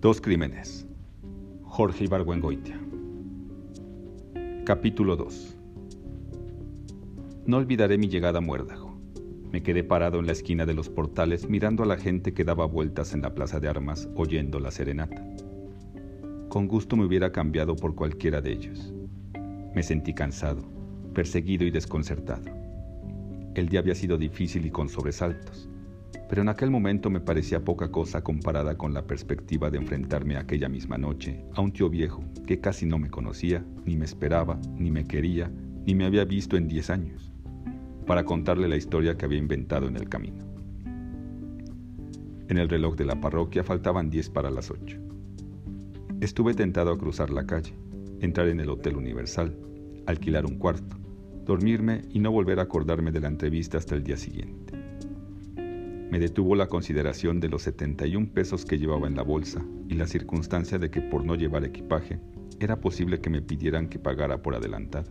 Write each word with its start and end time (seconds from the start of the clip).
Dos 0.00 0.18
crímenes. 0.22 0.86
Jorge 1.62 2.04
Ibargüengoitia. 2.04 2.80
Capítulo 4.64 5.14
2. 5.14 5.58
No 7.44 7.58
olvidaré 7.58 7.98
mi 7.98 8.08
llegada 8.08 8.38
a 8.38 8.40
Muérdago. 8.40 8.98
Me 9.52 9.62
quedé 9.62 9.84
parado 9.84 10.18
en 10.18 10.24
la 10.24 10.32
esquina 10.32 10.64
de 10.64 10.72
los 10.72 10.88
portales 10.88 11.50
mirando 11.50 11.82
a 11.82 11.86
la 11.86 11.98
gente 11.98 12.32
que 12.32 12.44
daba 12.44 12.64
vueltas 12.64 13.12
en 13.12 13.20
la 13.20 13.34
plaza 13.34 13.60
de 13.60 13.68
armas 13.68 14.08
oyendo 14.14 14.58
la 14.58 14.70
serenata. 14.70 15.22
Con 16.48 16.66
gusto 16.66 16.96
me 16.96 17.04
hubiera 17.04 17.30
cambiado 17.30 17.76
por 17.76 17.94
cualquiera 17.94 18.40
de 18.40 18.52
ellos. 18.52 18.94
Me 19.74 19.82
sentí 19.82 20.14
cansado, 20.14 20.62
perseguido 21.12 21.66
y 21.66 21.70
desconcertado. 21.70 22.50
El 23.54 23.68
día 23.68 23.80
había 23.80 23.94
sido 23.94 24.16
difícil 24.16 24.64
y 24.64 24.70
con 24.70 24.88
sobresaltos 24.88 25.68
pero 26.30 26.42
en 26.42 26.48
aquel 26.48 26.70
momento 26.70 27.10
me 27.10 27.20
parecía 27.20 27.64
poca 27.64 27.90
cosa 27.90 28.22
comparada 28.22 28.78
con 28.78 28.94
la 28.94 29.04
perspectiva 29.04 29.68
de 29.68 29.78
enfrentarme 29.78 30.36
aquella 30.36 30.68
misma 30.68 30.96
noche 30.96 31.44
a 31.54 31.60
un 31.60 31.72
tío 31.72 31.90
viejo 31.90 32.22
que 32.46 32.60
casi 32.60 32.86
no 32.86 32.98
me 32.98 33.10
conocía, 33.10 33.64
ni 33.84 33.96
me 33.96 34.04
esperaba, 34.04 34.60
ni 34.76 34.92
me 34.92 35.04
quería, 35.04 35.50
ni 35.84 35.94
me 35.94 36.04
había 36.04 36.24
visto 36.24 36.56
en 36.56 36.68
diez 36.68 36.88
años, 36.88 37.32
para 38.06 38.24
contarle 38.24 38.68
la 38.68 38.76
historia 38.76 39.16
que 39.16 39.24
había 39.24 39.38
inventado 39.38 39.88
en 39.88 39.96
el 39.96 40.08
camino. 40.08 40.44
En 42.48 42.58
el 42.58 42.68
reloj 42.68 42.94
de 42.94 43.06
la 43.06 43.20
parroquia 43.20 43.64
faltaban 43.64 44.08
diez 44.08 44.30
para 44.30 44.50
las 44.50 44.70
ocho. 44.70 44.98
Estuve 46.20 46.54
tentado 46.54 46.92
a 46.92 46.98
cruzar 46.98 47.30
la 47.30 47.44
calle, 47.44 47.74
entrar 48.20 48.46
en 48.46 48.60
el 48.60 48.70
Hotel 48.70 48.96
Universal, 48.96 49.56
alquilar 50.06 50.46
un 50.46 50.58
cuarto, 50.58 50.96
dormirme 51.44 52.02
y 52.10 52.20
no 52.20 52.30
volver 52.30 52.60
a 52.60 52.62
acordarme 52.62 53.10
de 53.10 53.20
la 53.20 53.28
entrevista 53.28 53.78
hasta 53.78 53.96
el 53.96 54.04
día 54.04 54.16
siguiente 54.16 54.79
me 56.10 56.18
detuvo 56.18 56.56
la 56.56 56.66
consideración 56.66 57.38
de 57.38 57.48
los 57.48 57.62
71 57.62 58.32
pesos 58.34 58.64
que 58.64 58.78
llevaba 58.78 59.06
en 59.06 59.14
la 59.14 59.22
bolsa 59.22 59.64
y 59.88 59.94
la 59.94 60.06
circunstancia 60.06 60.78
de 60.78 60.90
que 60.90 61.00
por 61.00 61.24
no 61.24 61.36
llevar 61.36 61.64
equipaje 61.64 62.18
era 62.58 62.80
posible 62.80 63.20
que 63.20 63.30
me 63.30 63.42
pidieran 63.42 63.88
que 63.88 63.98
pagara 63.98 64.42
por 64.42 64.56
adelantado. 64.56 65.10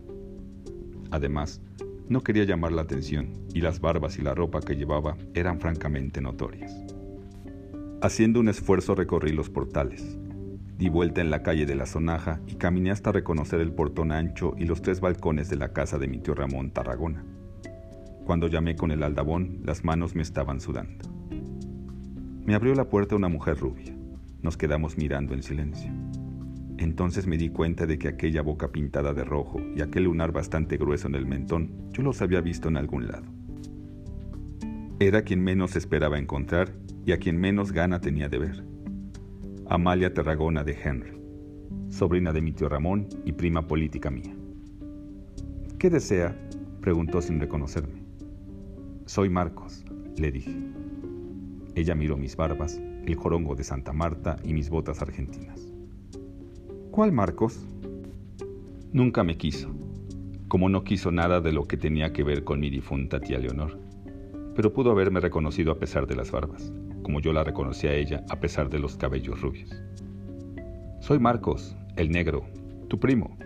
Además, 1.10 1.62
no 2.08 2.20
quería 2.22 2.44
llamar 2.44 2.72
la 2.72 2.82
atención 2.82 3.32
y 3.54 3.60
las 3.60 3.80
barbas 3.80 4.18
y 4.18 4.22
la 4.22 4.34
ropa 4.34 4.60
que 4.60 4.76
llevaba 4.76 5.16
eran 5.32 5.58
francamente 5.58 6.20
notorias. 6.20 6.72
Haciendo 8.02 8.40
un 8.40 8.48
esfuerzo 8.48 8.94
recorrí 8.94 9.32
los 9.32 9.48
portales. 9.48 10.18
Di 10.76 10.88
vuelta 10.88 11.20
en 11.20 11.30
la 11.30 11.42
calle 11.42 11.66
de 11.66 11.74
la 11.74 11.86
Sonaja 11.86 12.40
y 12.46 12.54
caminé 12.54 12.90
hasta 12.90 13.12
reconocer 13.12 13.60
el 13.60 13.72
portón 13.72 14.12
ancho 14.12 14.54
y 14.56 14.64
los 14.64 14.82
tres 14.82 15.00
balcones 15.00 15.48
de 15.48 15.56
la 15.56 15.72
casa 15.72 15.98
de 15.98 16.08
mi 16.08 16.18
tío 16.18 16.34
Ramón 16.34 16.70
Tarragona. 16.70 17.24
Cuando 18.30 18.46
llamé 18.46 18.76
con 18.76 18.92
el 18.92 19.02
aldabón, 19.02 19.58
las 19.64 19.84
manos 19.84 20.14
me 20.14 20.22
estaban 20.22 20.60
sudando. 20.60 21.04
Me 22.46 22.54
abrió 22.54 22.76
la 22.76 22.88
puerta 22.88 23.16
una 23.16 23.28
mujer 23.28 23.58
rubia. 23.58 23.92
Nos 24.40 24.56
quedamos 24.56 24.96
mirando 24.96 25.34
en 25.34 25.42
silencio. 25.42 25.90
Entonces 26.78 27.26
me 27.26 27.36
di 27.36 27.48
cuenta 27.48 27.86
de 27.86 27.98
que 27.98 28.06
aquella 28.06 28.42
boca 28.42 28.70
pintada 28.70 29.14
de 29.14 29.24
rojo 29.24 29.60
y 29.74 29.82
aquel 29.82 30.04
lunar 30.04 30.30
bastante 30.30 30.76
grueso 30.76 31.08
en 31.08 31.16
el 31.16 31.26
mentón, 31.26 31.72
yo 31.90 32.04
los 32.04 32.22
había 32.22 32.40
visto 32.40 32.68
en 32.68 32.76
algún 32.76 33.08
lado. 33.08 33.26
Era 35.00 35.22
quien 35.22 35.42
menos 35.42 35.74
esperaba 35.74 36.16
encontrar 36.16 36.72
y 37.04 37.10
a 37.10 37.18
quien 37.18 37.36
menos 37.36 37.72
gana 37.72 38.00
tenía 38.00 38.28
de 38.28 38.38
ver. 38.38 38.64
Amalia 39.68 40.14
Terragona 40.14 40.62
de 40.62 40.78
Henry, 40.80 41.20
sobrina 41.88 42.32
de 42.32 42.42
mi 42.42 42.52
tío 42.52 42.68
Ramón 42.68 43.08
y 43.24 43.32
prima 43.32 43.66
política 43.66 44.08
mía. 44.08 44.36
¿Qué 45.80 45.90
desea? 45.90 46.40
preguntó 46.80 47.20
sin 47.20 47.40
reconocerme. 47.40 47.99
Soy 49.10 49.28
Marcos, 49.28 49.84
le 50.18 50.30
dije. 50.30 50.56
Ella 51.74 51.96
miró 51.96 52.16
mis 52.16 52.36
barbas, 52.36 52.80
el 53.04 53.16
jorongo 53.16 53.56
de 53.56 53.64
Santa 53.64 53.92
Marta 53.92 54.36
y 54.44 54.52
mis 54.52 54.70
botas 54.70 55.02
argentinas. 55.02 55.60
¿Cuál 56.92 57.10
Marcos? 57.10 57.66
Nunca 58.92 59.24
me 59.24 59.36
quiso, 59.36 59.74
como 60.46 60.68
no 60.68 60.84
quiso 60.84 61.10
nada 61.10 61.40
de 61.40 61.50
lo 61.50 61.66
que 61.66 61.76
tenía 61.76 62.12
que 62.12 62.22
ver 62.22 62.44
con 62.44 62.60
mi 62.60 62.70
difunta 62.70 63.18
tía 63.18 63.40
Leonor, 63.40 63.80
pero 64.54 64.72
pudo 64.72 64.92
haberme 64.92 65.18
reconocido 65.18 65.72
a 65.72 65.80
pesar 65.80 66.06
de 66.06 66.14
las 66.14 66.30
barbas, 66.30 66.72
como 67.02 67.18
yo 67.18 67.32
la 67.32 67.42
reconocí 67.42 67.88
a 67.88 67.94
ella 67.94 68.24
a 68.30 68.38
pesar 68.38 68.70
de 68.70 68.78
los 68.78 68.96
cabellos 68.96 69.40
rubios. 69.40 69.74
Soy 71.00 71.18
Marcos, 71.18 71.76
el 71.96 72.12
negro, 72.12 72.44
tu 72.86 73.00
primo. 73.00 73.36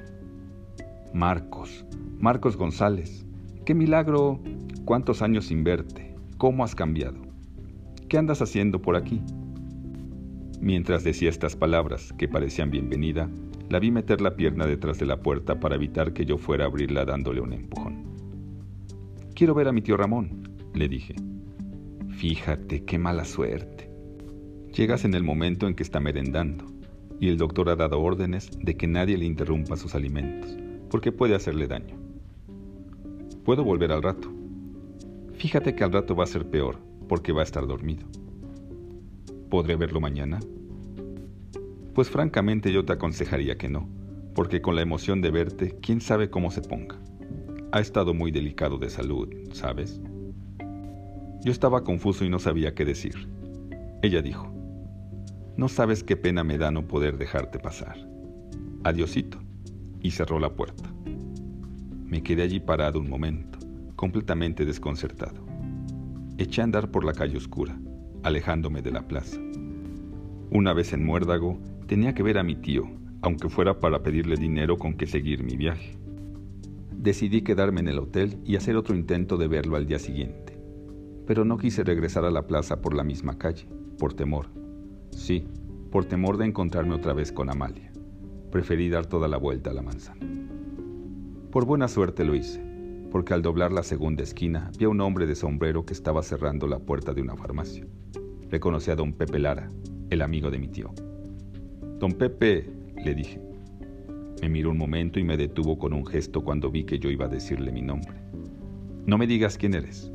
Marcos, 1.14 1.86
Marcos 2.18 2.54
González. 2.58 3.24
Qué 3.64 3.74
milagro 3.74 4.40
¿Cuántos 4.84 5.22
años 5.22 5.46
sin 5.46 5.64
verte? 5.64 6.14
¿Cómo 6.36 6.64
has 6.64 6.74
cambiado? 6.74 7.18
¿Qué 8.10 8.18
andas 8.18 8.42
haciendo 8.42 8.82
por 8.82 8.94
aquí? 8.94 9.22
Mientras 10.60 11.02
decía 11.02 11.30
estas 11.30 11.56
palabras, 11.56 12.12
que 12.18 12.28
parecían 12.28 12.70
bienvenida, 12.70 13.30
la 13.70 13.78
vi 13.78 13.90
meter 13.90 14.20
la 14.20 14.36
pierna 14.36 14.66
detrás 14.66 14.98
de 14.98 15.06
la 15.06 15.22
puerta 15.22 15.58
para 15.58 15.76
evitar 15.76 16.12
que 16.12 16.26
yo 16.26 16.36
fuera 16.36 16.64
a 16.64 16.66
abrirla 16.66 17.06
dándole 17.06 17.40
un 17.40 17.54
empujón. 17.54 18.04
Quiero 19.34 19.54
ver 19.54 19.68
a 19.68 19.72
mi 19.72 19.80
tío 19.80 19.96
Ramón, 19.96 20.42
le 20.74 20.86
dije. 20.86 21.14
Fíjate, 22.10 22.84
qué 22.84 22.98
mala 22.98 23.24
suerte. 23.24 23.90
Llegas 24.76 25.06
en 25.06 25.14
el 25.14 25.22
momento 25.22 25.66
en 25.66 25.74
que 25.74 25.84
está 25.84 26.00
merendando, 26.00 26.66
y 27.18 27.28
el 27.28 27.38
doctor 27.38 27.70
ha 27.70 27.76
dado 27.76 28.02
órdenes 28.02 28.50
de 28.60 28.76
que 28.76 28.86
nadie 28.86 29.16
le 29.16 29.24
interrumpa 29.24 29.78
sus 29.78 29.94
alimentos, 29.94 30.54
porque 30.90 31.12
puede 31.12 31.34
hacerle 31.34 31.66
daño. 31.66 32.03
Puedo 33.44 33.62
volver 33.62 33.92
al 33.92 34.02
rato, 34.02 34.30
Fíjate 35.44 35.74
que 35.74 35.84
al 35.84 35.92
rato 35.92 36.16
va 36.16 36.24
a 36.24 36.28
ser 36.28 36.48
peor, 36.48 36.78
porque 37.06 37.32
va 37.32 37.40
a 37.40 37.44
estar 37.44 37.66
dormido. 37.66 38.06
¿Podré 39.50 39.76
verlo 39.76 40.00
mañana? 40.00 40.40
Pues 41.92 42.08
francamente 42.08 42.72
yo 42.72 42.84
te 42.84 42.94
aconsejaría 42.94 43.58
que 43.58 43.68
no, 43.68 43.86
porque 44.34 44.62
con 44.62 44.74
la 44.74 44.80
emoción 44.80 45.20
de 45.20 45.30
verte, 45.30 45.76
quién 45.82 46.00
sabe 46.00 46.30
cómo 46.30 46.50
se 46.50 46.62
ponga. 46.62 46.98
Ha 47.72 47.80
estado 47.80 48.14
muy 48.14 48.30
delicado 48.30 48.78
de 48.78 48.88
salud, 48.88 49.28
¿sabes? 49.52 50.00
Yo 51.42 51.52
estaba 51.52 51.84
confuso 51.84 52.24
y 52.24 52.30
no 52.30 52.38
sabía 52.38 52.74
qué 52.74 52.86
decir. 52.86 53.28
Ella 54.02 54.22
dijo, 54.22 54.50
no 55.58 55.68
sabes 55.68 56.02
qué 56.02 56.16
pena 56.16 56.42
me 56.42 56.56
da 56.56 56.70
no 56.70 56.88
poder 56.88 57.18
dejarte 57.18 57.58
pasar. 57.58 57.98
Adiosito. 58.82 59.38
Y 60.00 60.12
cerró 60.12 60.38
la 60.38 60.54
puerta. 60.54 60.90
Me 62.06 62.22
quedé 62.22 62.42
allí 62.42 62.60
parado 62.60 63.00
un 63.00 63.08
momento 63.08 63.58
completamente 63.96 64.64
desconcertado. 64.64 65.46
Eché 66.36 66.60
a 66.60 66.64
andar 66.64 66.90
por 66.90 67.04
la 67.04 67.12
calle 67.12 67.36
oscura, 67.36 67.78
alejándome 68.22 68.82
de 68.82 68.90
la 68.90 69.06
plaza. 69.06 69.40
Una 70.50 70.72
vez 70.72 70.92
en 70.92 71.04
Muérdago, 71.04 71.58
tenía 71.86 72.14
que 72.14 72.22
ver 72.22 72.38
a 72.38 72.42
mi 72.42 72.56
tío, 72.56 72.84
aunque 73.22 73.48
fuera 73.48 73.80
para 73.80 74.02
pedirle 74.02 74.36
dinero 74.36 74.76
con 74.76 74.94
que 74.94 75.06
seguir 75.06 75.42
mi 75.42 75.56
viaje. 75.56 75.96
Decidí 76.92 77.42
quedarme 77.42 77.80
en 77.80 77.88
el 77.88 77.98
hotel 77.98 78.38
y 78.44 78.56
hacer 78.56 78.76
otro 78.76 78.94
intento 78.94 79.36
de 79.36 79.48
verlo 79.48 79.76
al 79.76 79.86
día 79.86 79.98
siguiente. 79.98 80.58
Pero 81.26 81.44
no 81.44 81.56
quise 81.56 81.84
regresar 81.84 82.24
a 82.24 82.30
la 82.30 82.46
plaza 82.46 82.82
por 82.82 82.94
la 82.94 83.04
misma 83.04 83.38
calle, 83.38 83.66
por 83.98 84.12
temor. 84.12 84.48
Sí, 85.10 85.46
por 85.90 86.04
temor 86.04 86.36
de 86.36 86.46
encontrarme 86.46 86.94
otra 86.94 87.14
vez 87.14 87.32
con 87.32 87.48
Amalia. 87.48 87.92
Preferí 88.50 88.88
dar 88.88 89.06
toda 89.06 89.28
la 89.28 89.38
vuelta 89.38 89.70
a 89.70 89.74
la 89.74 89.82
manzana. 89.82 90.43
Por 91.54 91.66
buena 91.66 91.86
suerte 91.86 92.24
lo 92.24 92.34
hice 92.34 92.60
porque 93.12 93.32
al 93.32 93.40
doblar 93.40 93.70
la 93.70 93.84
segunda 93.84 94.24
esquina 94.24 94.72
vi 94.76 94.86
a 94.86 94.88
un 94.88 95.00
hombre 95.00 95.24
de 95.24 95.36
sombrero 95.36 95.86
que 95.86 95.92
estaba 95.92 96.20
cerrando 96.24 96.66
la 96.66 96.80
puerta 96.80 97.14
de 97.14 97.22
una 97.22 97.36
farmacia. 97.36 97.86
Reconocí 98.50 98.90
a 98.90 98.96
don 98.96 99.12
Pepe 99.12 99.38
Lara, 99.38 99.68
el 100.10 100.22
amigo 100.22 100.50
de 100.50 100.58
mi 100.58 100.66
tío. 100.66 100.92
Don 102.00 102.10
Pepe, 102.10 102.68
le 103.04 103.14
dije. 103.14 103.40
Me 104.42 104.48
miró 104.48 104.72
un 104.72 104.78
momento 104.78 105.20
y 105.20 105.22
me 105.22 105.36
detuvo 105.36 105.78
con 105.78 105.92
un 105.92 106.04
gesto 106.04 106.42
cuando 106.42 106.72
vi 106.72 106.82
que 106.82 106.98
yo 106.98 107.08
iba 107.08 107.26
a 107.26 107.28
decirle 107.28 107.70
mi 107.70 107.82
nombre. 107.82 108.16
No 109.06 109.16
me 109.16 109.28
digas 109.28 109.56
quién 109.56 109.74
eres. 109.74 110.10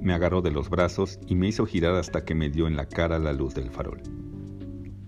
Me 0.00 0.14
agarró 0.14 0.42
de 0.42 0.52
los 0.52 0.70
brazos 0.70 1.18
y 1.26 1.34
me 1.34 1.48
hizo 1.48 1.66
girar 1.66 1.96
hasta 1.96 2.24
que 2.24 2.36
me 2.36 2.50
dio 2.50 2.68
en 2.68 2.76
la 2.76 2.86
cara 2.86 3.18
la 3.18 3.32
luz 3.32 3.52
del 3.56 3.72
farol. 3.72 4.00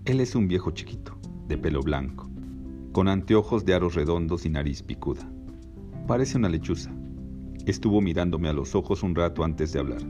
Él 0.03 0.19
es 0.19 0.35
un 0.35 0.49
viejo 0.49 0.71
chiquito, 0.71 1.17
de 1.47 1.57
pelo 1.57 1.81
blanco, 1.81 2.28
con 2.91 3.07
anteojos 3.07 3.65
de 3.65 3.73
aros 3.73 3.95
redondos 3.95 4.45
y 4.45 4.49
nariz 4.49 4.81
picuda. 4.81 5.29
Parece 6.07 6.37
una 6.37 6.49
lechuza. 6.49 6.91
Estuvo 7.65 8.01
mirándome 8.01 8.49
a 8.49 8.53
los 8.53 8.73
ojos 8.73 9.03
un 9.03 9.13
rato 9.13 9.43
antes 9.43 9.73
de 9.73 9.79
hablar. 9.79 10.01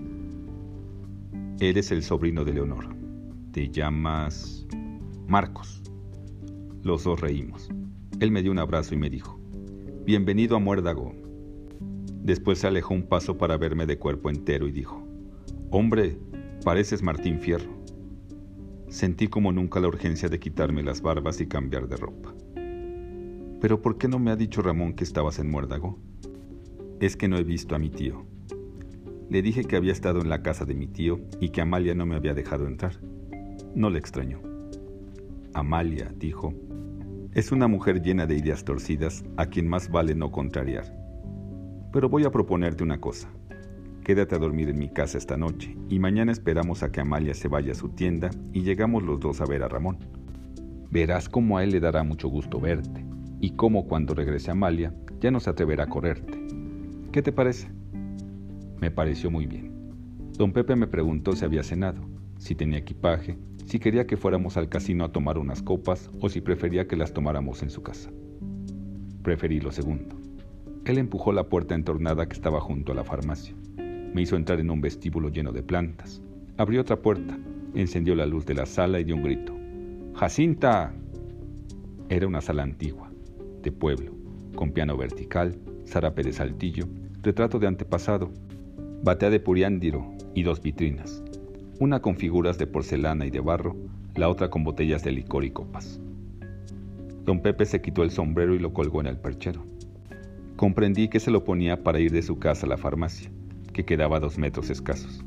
Eres 1.59 1.91
el 1.91 2.03
sobrino 2.03 2.45
de 2.45 2.53
Leonor. 2.53 2.95
Te 3.51 3.69
llamas... 3.69 4.65
Marcos. 5.27 5.83
Los 6.83 7.03
dos 7.03 7.19
reímos. 7.19 7.69
Él 8.19 8.31
me 8.31 8.41
dio 8.41 8.51
un 8.51 8.59
abrazo 8.59 8.95
y 8.95 8.97
me 8.97 9.09
dijo, 9.09 9.39
Bienvenido 10.05 10.55
a 10.55 10.59
Muérdago. 10.59 11.13
Después 12.23 12.59
se 12.59 12.67
alejó 12.67 12.93
un 12.93 13.03
paso 13.03 13.37
para 13.37 13.57
verme 13.57 13.85
de 13.85 13.99
cuerpo 13.99 14.29
entero 14.29 14.67
y 14.67 14.71
dijo, 14.71 15.03
Hombre, 15.69 16.17
pareces 16.63 17.03
Martín 17.03 17.39
Fierro. 17.39 17.77
Sentí 18.87 19.27
como 19.27 19.51
nunca 19.51 19.79
la 19.79 19.89
urgencia 19.89 20.29
de 20.29 20.39
quitarme 20.39 20.81
las 20.81 21.01
barbas 21.01 21.39
y 21.41 21.47
cambiar 21.47 21.87
de 21.87 21.97
ropa. 21.97 22.33
Pero 23.61 23.81
¿por 23.81 23.97
qué 23.97 24.07
no 24.07 24.19
me 24.19 24.31
ha 24.31 24.37
dicho 24.37 24.61
Ramón 24.61 24.93
que 24.93 25.03
estabas 25.03 25.37
en 25.37 25.51
Muérdago? 25.51 25.99
Es 27.01 27.17
que 27.17 27.27
no 27.27 27.37
he 27.37 27.43
visto 27.43 27.75
a 27.75 27.79
mi 27.79 27.89
tío. 27.89 28.25
Le 29.29 29.41
dije 29.41 29.65
que 29.65 29.75
había 29.75 29.91
estado 29.91 30.21
en 30.21 30.29
la 30.29 30.41
casa 30.41 30.63
de 30.63 30.73
mi 30.73 30.87
tío 30.87 31.19
y 31.41 31.49
que 31.49 31.61
Amalia 31.61 31.93
no 31.93 32.05
me 32.05 32.15
había 32.15 32.33
dejado 32.33 32.67
entrar. 32.67 32.93
No 33.75 33.89
le 33.89 33.99
extrañó. 33.99 34.39
Amalia, 35.53 36.13
dijo, 36.15 36.53
es 37.33 37.51
una 37.51 37.67
mujer 37.67 38.01
llena 38.01 38.25
de 38.25 38.37
ideas 38.37 38.63
torcidas 38.63 39.25
a 39.35 39.47
quien 39.47 39.67
más 39.67 39.91
vale 39.91 40.15
no 40.15 40.31
contrariar. 40.31 40.85
Pero 41.91 42.07
voy 42.07 42.23
a 42.23 42.31
proponerte 42.31 42.83
una 42.83 43.01
cosa. 43.01 43.29
Quédate 44.05 44.35
a 44.35 44.39
dormir 44.39 44.69
en 44.69 44.79
mi 44.79 44.89
casa 44.89 45.17
esta 45.17 45.35
noche 45.35 45.75
y 45.89 45.99
mañana 45.99 46.31
esperamos 46.31 46.81
a 46.81 46.91
que 46.91 47.01
Amalia 47.01 47.33
se 47.33 47.49
vaya 47.49 47.73
a 47.73 47.75
su 47.75 47.89
tienda 47.89 48.29
y 48.53 48.61
llegamos 48.61 49.03
los 49.03 49.19
dos 49.19 49.41
a 49.41 49.45
ver 49.45 49.63
a 49.63 49.67
Ramón. 49.67 49.97
Verás 50.89 51.27
cómo 51.27 51.57
a 51.57 51.63
él 51.63 51.71
le 51.71 51.81
dará 51.81 52.03
mucho 52.03 52.29
gusto 52.29 52.59
verte 52.59 53.08
y 53.39 53.51
cómo 53.51 53.87
cuando 53.87 54.13
regrese 54.13 54.51
Amalia 54.51 54.93
ya 55.19 55.31
no 55.31 55.39
se 55.39 55.49
atreverá 55.49 55.85
a 55.85 55.89
correrte. 55.89 56.39
¿Qué 57.11 57.21
te 57.21 57.31
parece? 57.31 57.69
Me 58.79 58.91
pareció 58.91 59.31
muy 59.31 59.45
bien. 59.45 59.73
Don 60.37 60.53
Pepe 60.53 60.75
me 60.75 60.87
preguntó 60.87 61.33
si 61.35 61.43
había 61.43 61.63
cenado, 61.63 62.01
si 62.37 62.55
tenía 62.55 62.79
equipaje 62.79 63.37
si 63.69 63.77
quería 63.77 64.07
que 64.07 64.17
fuéramos 64.17 64.57
al 64.57 64.67
casino 64.67 65.05
a 65.05 65.11
tomar 65.11 65.37
unas 65.37 65.61
copas 65.61 66.09
o 66.19 66.27
si 66.27 66.41
prefería 66.41 66.87
que 66.87 66.95
las 66.95 67.13
tomáramos 67.13 67.61
en 67.61 67.69
su 67.69 67.83
casa. 67.83 68.09
Preferí 69.21 69.59
lo 69.59 69.71
segundo. 69.71 70.17
Él 70.85 70.97
empujó 70.97 71.31
la 71.33 71.49
puerta 71.49 71.75
entornada 71.75 72.27
que 72.27 72.33
estaba 72.33 72.59
junto 72.59 72.93
a 72.93 72.95
la 72.95 73.03
farmacia. 73.03 73.53
Me 73.77 74.23
hizo 74.23 74.35
entrar 74.37 74.59
en 74.59 74.71
un 74.71 74.81
vestíbulo 74.81 75.29
lleno 75.29 75.51
de 75.51 75.61
plantas. 75.61 76.19
Abrió 76.57 76.81
otra 76.81 76.95
puerta, 76.95 77.37
encendió 77.75 78.15
la 78.15 78.25
luz 78.25 78.43
de 78.47 78.55
la 78.55 78.65
sala 78.65 78.99
y 78.99 79.03
dio 79.03 79.15
un 79.15 79.21
grito. 79.21 79.55
¡Jacinta! 80.15 80.91
Era 82.09 82.25
una 82.25 82.41
sala 82.41 82.63
antigua, 82.63 83.08
pueblo, 83.71 84.13
con 84.55 84.71
piano 84.71 84.97
vertical, 84.97 85.57
zarape 85.85 86.23
de 86.23 86.33
saltillo, 86.33 86.85
retrato 87.21 87.59
de 87.59 87.67
antepasado, 87.67 88.31
batea 89.03 89.29
de 89.29 89.39
puriándiro 89.39 90.13
y 90.33 90.43
dos 90.43 90.61
vitrinas 90.61 91.23
una 91.79 92.01
con 92.01 92.17
figuras 92.17 92.57
de 92.57 92.67
porcelana 92.67 93.25
y 93.25 93.31
de 93.31 93.39
barro, 93.39 93.75
la 94.15 94.27
otra 94.27 94.49
con 94.49 94.65
botellas 94.65 95.01
de 95.01 95.13
licor 95.13 95.45
y 95.45 95.51
copas. 95.51 95.99
Don 97.23 97.41
Pepe 97.41 97.65
se 97.65 97.81
quitó 97.81 98.03
el 98.03 98.11
sombrero 98.11 98.53
y 98.53 98.59
lo 98.59 98.73
colgó 98.73 98.99
en 98.99 99.07
el 99.07 99.17
perchero. 99.17 99.63
Comprendí 100.57 101.07
que 101.07 101.21
se 101.21 101.31
lo 101.31 101.45
ponía 101.45 101.81
para 101.81 102.01
ir 102.01 102.11
de 102.11 102.21
su 102.21 102.37
casa 102.37 102.65
a 102.65 102.69
la 102.69 102.77
farmacia, 102.77 103.31
que 103.71 103.85
quedaba 103.85 104.19
dos 104.19 104.37
metros 104.37 104.69
escasos. 104.69 105.23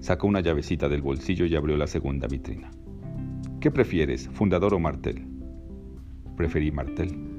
Sacó 0.00 0.26
una 0.26 0.40
llavecita 0.40 0.88
del 0.88 1.02
bolsillo 1.02 1.46
y 1.46 1.54
abrió 1.54 1.76
la 1.76 1.86
segunda 1.86 2.26
vitrina. 2.26 2.72
¿Qué 3.60 3.70
prefieres, 3.70 4.28
fundador 4.32 4.74
o 4.74 4.80
martel? 4.80 5.26
Preferí 6.36 6.72
martel. 6.72 7.37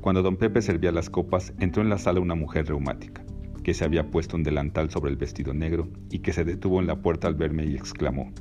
Cuando 0.00 0.22
don 0.22 0.36
Pepe 0.36 0.62
servía 0.62 0.92
las 0.92 1.10
copas, 1.10 1.52
entró 1.60 1.82
en 1.82 1.90
la 1.90 1.98
sala 1.98 2.20
una 2.20 2.34
mujer 2.34 2.66
reumática 2.66 3.22
que 3.62 3.74
se 3.74 3.84
había 3.84 4.10
puesto 4.10 4.36
un 4.36 4.42
delantal 4.42 4.90
sobre 4.90 5.10
el 5.10 5.16
vestido 5.16 5.52
negro 5.52 5.88
y 6.10 6.20
que 6.20 6.32
se 6.32 6.44
detuvo 6.44 6.80
en 6.80 6.86
la 6.86 7.02
puerta 7.02 7.28
al 7.28 7.34
verme 7.34 7.66
y 7.66 7.74
exclamó, 7.74 8.32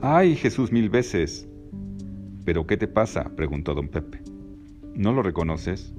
¡Ay, 0.00 0.36
Jesús 0.36 0.72
mil 0.72 0.88
veces! 0.88 1.46
¿Pero 2.44 2.66
qué 2.66 2.76
te 2.76 2.88
pasa? 2.88 3.30
preguntó 3.36 3.74
don 3.74 3.88
Pepe. 3.88 4.22
¿No 4.94 5.12
lo 5.12 5.22
reconoces? 5.22 5.92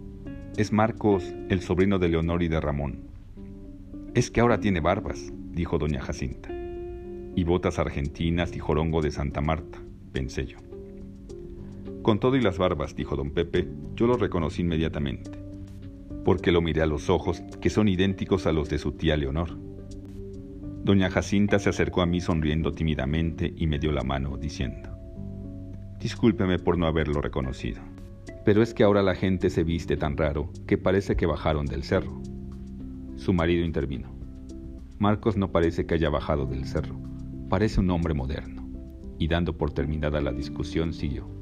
Es 0.57 0.73
Marcos, 0.73 1.33
el 1.49 1.61
sobrino 1.61 1.99
de 1.99 2.09
Leonor 2.09 2.41
y 2.41 2.47
de 2.47 2.59
Ramón. 2.59 3.01
Es 4.15 4.31
que 4.31 4.41
ahora 4.41 4.59
tiene 4.59 4.79
barbas, 4.79 5.31
dijo 5.51 5.77
doña 5.77 6.01
Jacinta. 6.01 6.49
Y 7.35 7.43
botas 7.43 7.79
argentinas 7.79 8.55
y 8.55 8.59
jorongo 8.59 9.01
de 9.01 9.11
Santa 9.11 9.39
Marta, 9.39 9.79
pensé 10.11 10.47
yo. 10.47 10.70
Con 12.01 12.19
todo 12.19 12.35
y 12.35 12.41
las 12.41 12.57
barbas, 12.57 12.95
dijo 12.95 13.15
don 13.15 13.31
Pepe, 13.31 13.67
yo 13.95 14.07
lo 14.07 14.17
reconocí 14.17 14.61
inmediatamente 14.61 15.41
porque 16.23 16.51
lo 16.51 16.61
miré 16.61 16.81
a 16.81 16.87
los 16.87 17.09
ojos, 17.09 17.41
que 17.59 17.69
son 17.69 17.87
idénticos 17.87 18.45
a 18.45 18.51
los 18.51 18.69
de 18.69 18.77
su 18.77 18.93
tía 18.93 19.17
Leonor. 19.17 19.57
Doña 20.83 21.09
Jacinta 21.09 21.59
se 21.59 21.69
acercó 21.69 22.01
a 22.01 22.05
mí 22.05 22.21
sonriendo 22.21 22.71
tímidamente 22.71 23.53
y 23.55 23.67
me 23.67 23.79
dio 23.79 23.91
la 23.91 24.03
mano, 24.03 24.37
diciendo, 24.37 24.89
Discúlpeme 25.99 26.57
por 26.57 26.77
no 26.77 26.87
haberlo 26.87 27.21
reconocido, 27.21 27.81
pero 28.45 28.63
es 28.63 28.73
que 28.73 28.83
ahora 28.83 29.03
la 29.03 29.15
gente 29.15 29.49
se 29.49 29.63
viste 29.63 29.97
tan 29.97 30.17
raro 30.17 30.49
que 30.65 30.77
parece 30.77 31.15
que 31.15 31.27
bajaron 31.27 31.65
del 31.65 31.83
cerro. 31.83 32.21
Su 33.15 33.33
marido 33.33 33.63
intervino. 33.63 34.11
Marcos 34.97 35.37
no 35.37 35.51
parece 35.51 35.85
que 35.85 35.95
haya 35.95 36.09
bajado 36.09 36.45
del 36.45 36.65
cerro, 36.65 36.99
parece 37.49 37.79
un 37.79 37.91
hombre 37.91 38.15
moderno, 38.15 38.67
y 39.19 39.27
dando 39.27 39.57
por 39.57 39.71
terminada 39.71 40.21
la 40.21 40.31
discusión 40.31 40.93
siguió. 40.93 41.40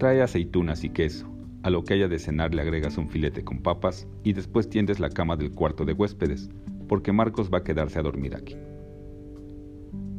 Trae 0.00 0.22
aceitunas 0.22 0.82
y 0.82 0.88
queso, 0.88 1.30
a 1.62 1.68
lo 1.68 1.84
que 1.84 1.92
haya 1.92 2.08
de 2.08 2.18
cenar 2.18 2.54
le 2.54 2.62
agregas 2.62 2.96
un 2.96 3.10
filete 3.10 3.44
con 3.44 3.58
papas 3.58 4.08
y 4.24 4.32
después 4.32 4.70
tiendes 4.70 4.98
la 4.98 5.10
cama 5.10 5.36
del 5.36 5.52
cuarto 5.52 5.84
de 5.84 5.92
huéspedes, 5.92 6.48
porque 6.88 7.12
Marcos 7.12 7.50
va 7.52 7.58
a 7.58 7.64
quedarse 7.64 7.98
a 7.98 8.02
dormir 8.02 8.34
aquí. 8.34 8.56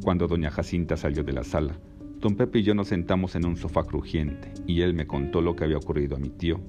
Cuando 0.04 0.28
doña 0.28 0.52
Jacinta 0.52 0.96
salió 0.96 1.24
de 1.24 1.32
la 1.32 1.42
sala, 1.42 1.80
don 2.20 2.36
Pepe 2.36 2.60
y 2.60 2.62
yo 2.62 2.76
nos 2.76 2.86
sentamos 2.86 3.34
en 3.34 3.44
un 3.44 3.56
sofá 3.56 3.82
crujiente 3.82 4.52
y 4.68 4.82
él 4.82 4.94
me 4.94 5.08
contó 5.08 5.40
lo 5.40 5.56
que 5.56 5.64
había 5.64 5.78
ocurrido 5.78 6.14
a 6.14 6.20
mi 6.20 6.30
tío 6.30 6.60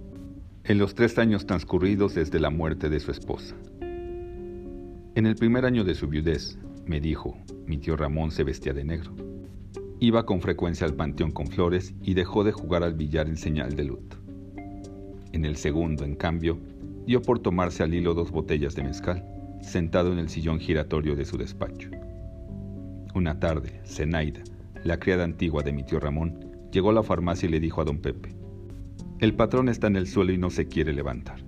en 0.63 0.79
los 0.79 0.95
tres 0.95 1.19
años 1.19 1.45
transcurridos 1.45 2.15
desde 2.15 2.39
la 2.39 2.49
muerte 2.49 2.89
de 2.89 2.99
su 2.99 3.11
esposa. 3.11 3.55
En 3.79 5.27
el 5.27 5.35
primer 5.35 5.65
año 5.65 5.83
de 5.83 5.93
su 5.93 6.07
viudez, 6.07 6.57
me 6.87 6.99
dijo, 6.99 7.37
mi 7.67 7.77
tío 7.77 7.95
Ramón 7.95 8.31
se 8.31 8.43
vestía 8.43 8.73
de 8.73 8.85
negro. 8.85 9.13
Iba 10.03 10.25
con 10.25 10.41
frecuencia 10.41 10.85
al 10.85 10.95
panteón 10.95 11.31
con 11.31 11.47
flores 11.47 11.95
y 12.03 12.13
dejó 12.13 12.43
de 12.43 12.51
jugar 12.51 12.83
al 12.83 12.93
billar 12.93 13.29
en 13.29 13.37
señal 13.37 13.77
de 13.77 13.85
luto. 13.85 14.17
En 15.31 15.45
el 15.45 15.55
segundo, 15.55 16.03
en 16.03 16.17
cambio, 16.17 16.59
dio 17.07 17.21
por 17.21 17.39
tomarse 17.39 17.83
al 17.83 17.93
hilo 17.93 18.13
dos 18.13 18.29
botellas 18.29 18.75
de 18.75 18.83
mezcal, 18.83 19.25
sentado 19.61 20.11
en 20.11 20.19
el 20.19 20.27
sillón 20.27 20.59
giratorio 20.59 21.15
de 21.15 21.23
su 21.23 21.37
despacho. 21.37 21.89
Una 23.15 23.39
tarde, 23.39 23.79
Zenaida, 23.85 24.41
la 24.83 24.99
criada 24.99 25.23
antigua 25.23 25.63
de 25.63 25.71
mi 25.71 25.85
tío 25.85 26.01
Ramón, 26.01 26.51
llegó 26.73 26.89
a 26.89 26.93
la 26.93 27.03
farmacia 27.03 27.47
y 27.47 27.53
le 27.53 27.61
dijo 27.61 27.79
a 27.79 27.85
don 27.85 27.99
Pepe, 27.99 28.35
El 29.19 29.35
patrón 29.35 29.69
está 29.69 29.87
en 29.87 29.95
el 29.95 30.07
suelo 30.07 30.33
y 30.33 30.37
no 30.37 30.49
se 30.49 30.67
quiere 30.67 30.91
levantar. 30.91 31.45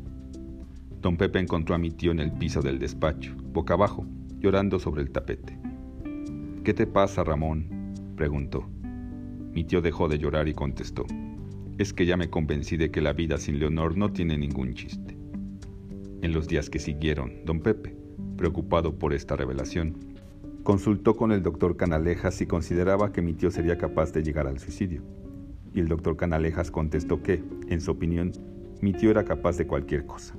Don 1.01 1.17
Pepe 1.17 1.39
encontró 1.39 1.75
a 1.75 1.77
mi 1.77 1.91
tío 1.91 2.11
en 2.11 2.21
el 2.21 2.31
piso 2.31 2.61
del 2.61 2.79
despacho, 2.79 3.35
boca 3.51 3.73
abajo, 3.73 4.07
llorando 4.39 4.79
sobre 4.79 5.01
el 5.01 5.11
tapete. 5.11 5.59
¿Qué 6.63 6.73
te 6.73 6.87
pasa, 6.87 7.21
Ramón? 7.25 7.74
Preguntó. 8.15 8.67
Mi 9.53 9.63
tío 9.63 9.81
dejó 9.81 10.07
de 10.07 10.17
llorar 10.17 10.47
y 10.47 10.53
contestó, 10.53 11.05
es 11.77 11.93
que 11.93 12.05
ya 12.05 12.17
me 12.17 12.29
convencí 12.29 12.77
de 12.77 12.89
que 12.89 13.01
la 13.01 13.13
vida 13.13 13.37
sin 13.37 13.59
Leonor 13.59 13.97
no 13.97 14.11
tiene 14.11 14.37
ningún 14.37 14.73
chiste. 14.73 15.17
En 16.21 16.33
los 16.33 16.47
días 16.47 16.69
que 16.69 16.79
siguieron, 16.79 17.45
don 17.45 17.59
Pepe, 17.59 17.95
preocupado 18.37 18.97
por 18.97 19.13
esta 19.13 19.35
revelación, 19.35 19.97
consultó 20.63 21.15
con 21.15 21.31
el 21.31 21.43
doctor 21.43 21.77
Canalejas 21.77 22.35
si 22.35 22.47
consideraba 22.47 23.11
que 23.11 23.21
mi 23.21 23.33
tío 23.33 23.51
sería 23.51 23.77
capaz 23.77 24.11
de 24.13 24.23
llegar 24.23 24.47
al 24.47 24.59
suicidio. 24.59 25.03
Y 25.73 25.81
el 25.81 25.87
doctor 25.87 26.15
Canalejas 26.15 26.71
contestó 26.71 27.21
que, 27.21 27.43
en 27.67 27.81
su 27.81 27.91
opinión, 27.91 28.31
mi 28.81 28.93
tío 28.93 29.11
era 29.11 29.25
capaz 29.25 29.57
de 29.57 29.67
cualquier 29.67 30.05
cosa. 30.05 30.35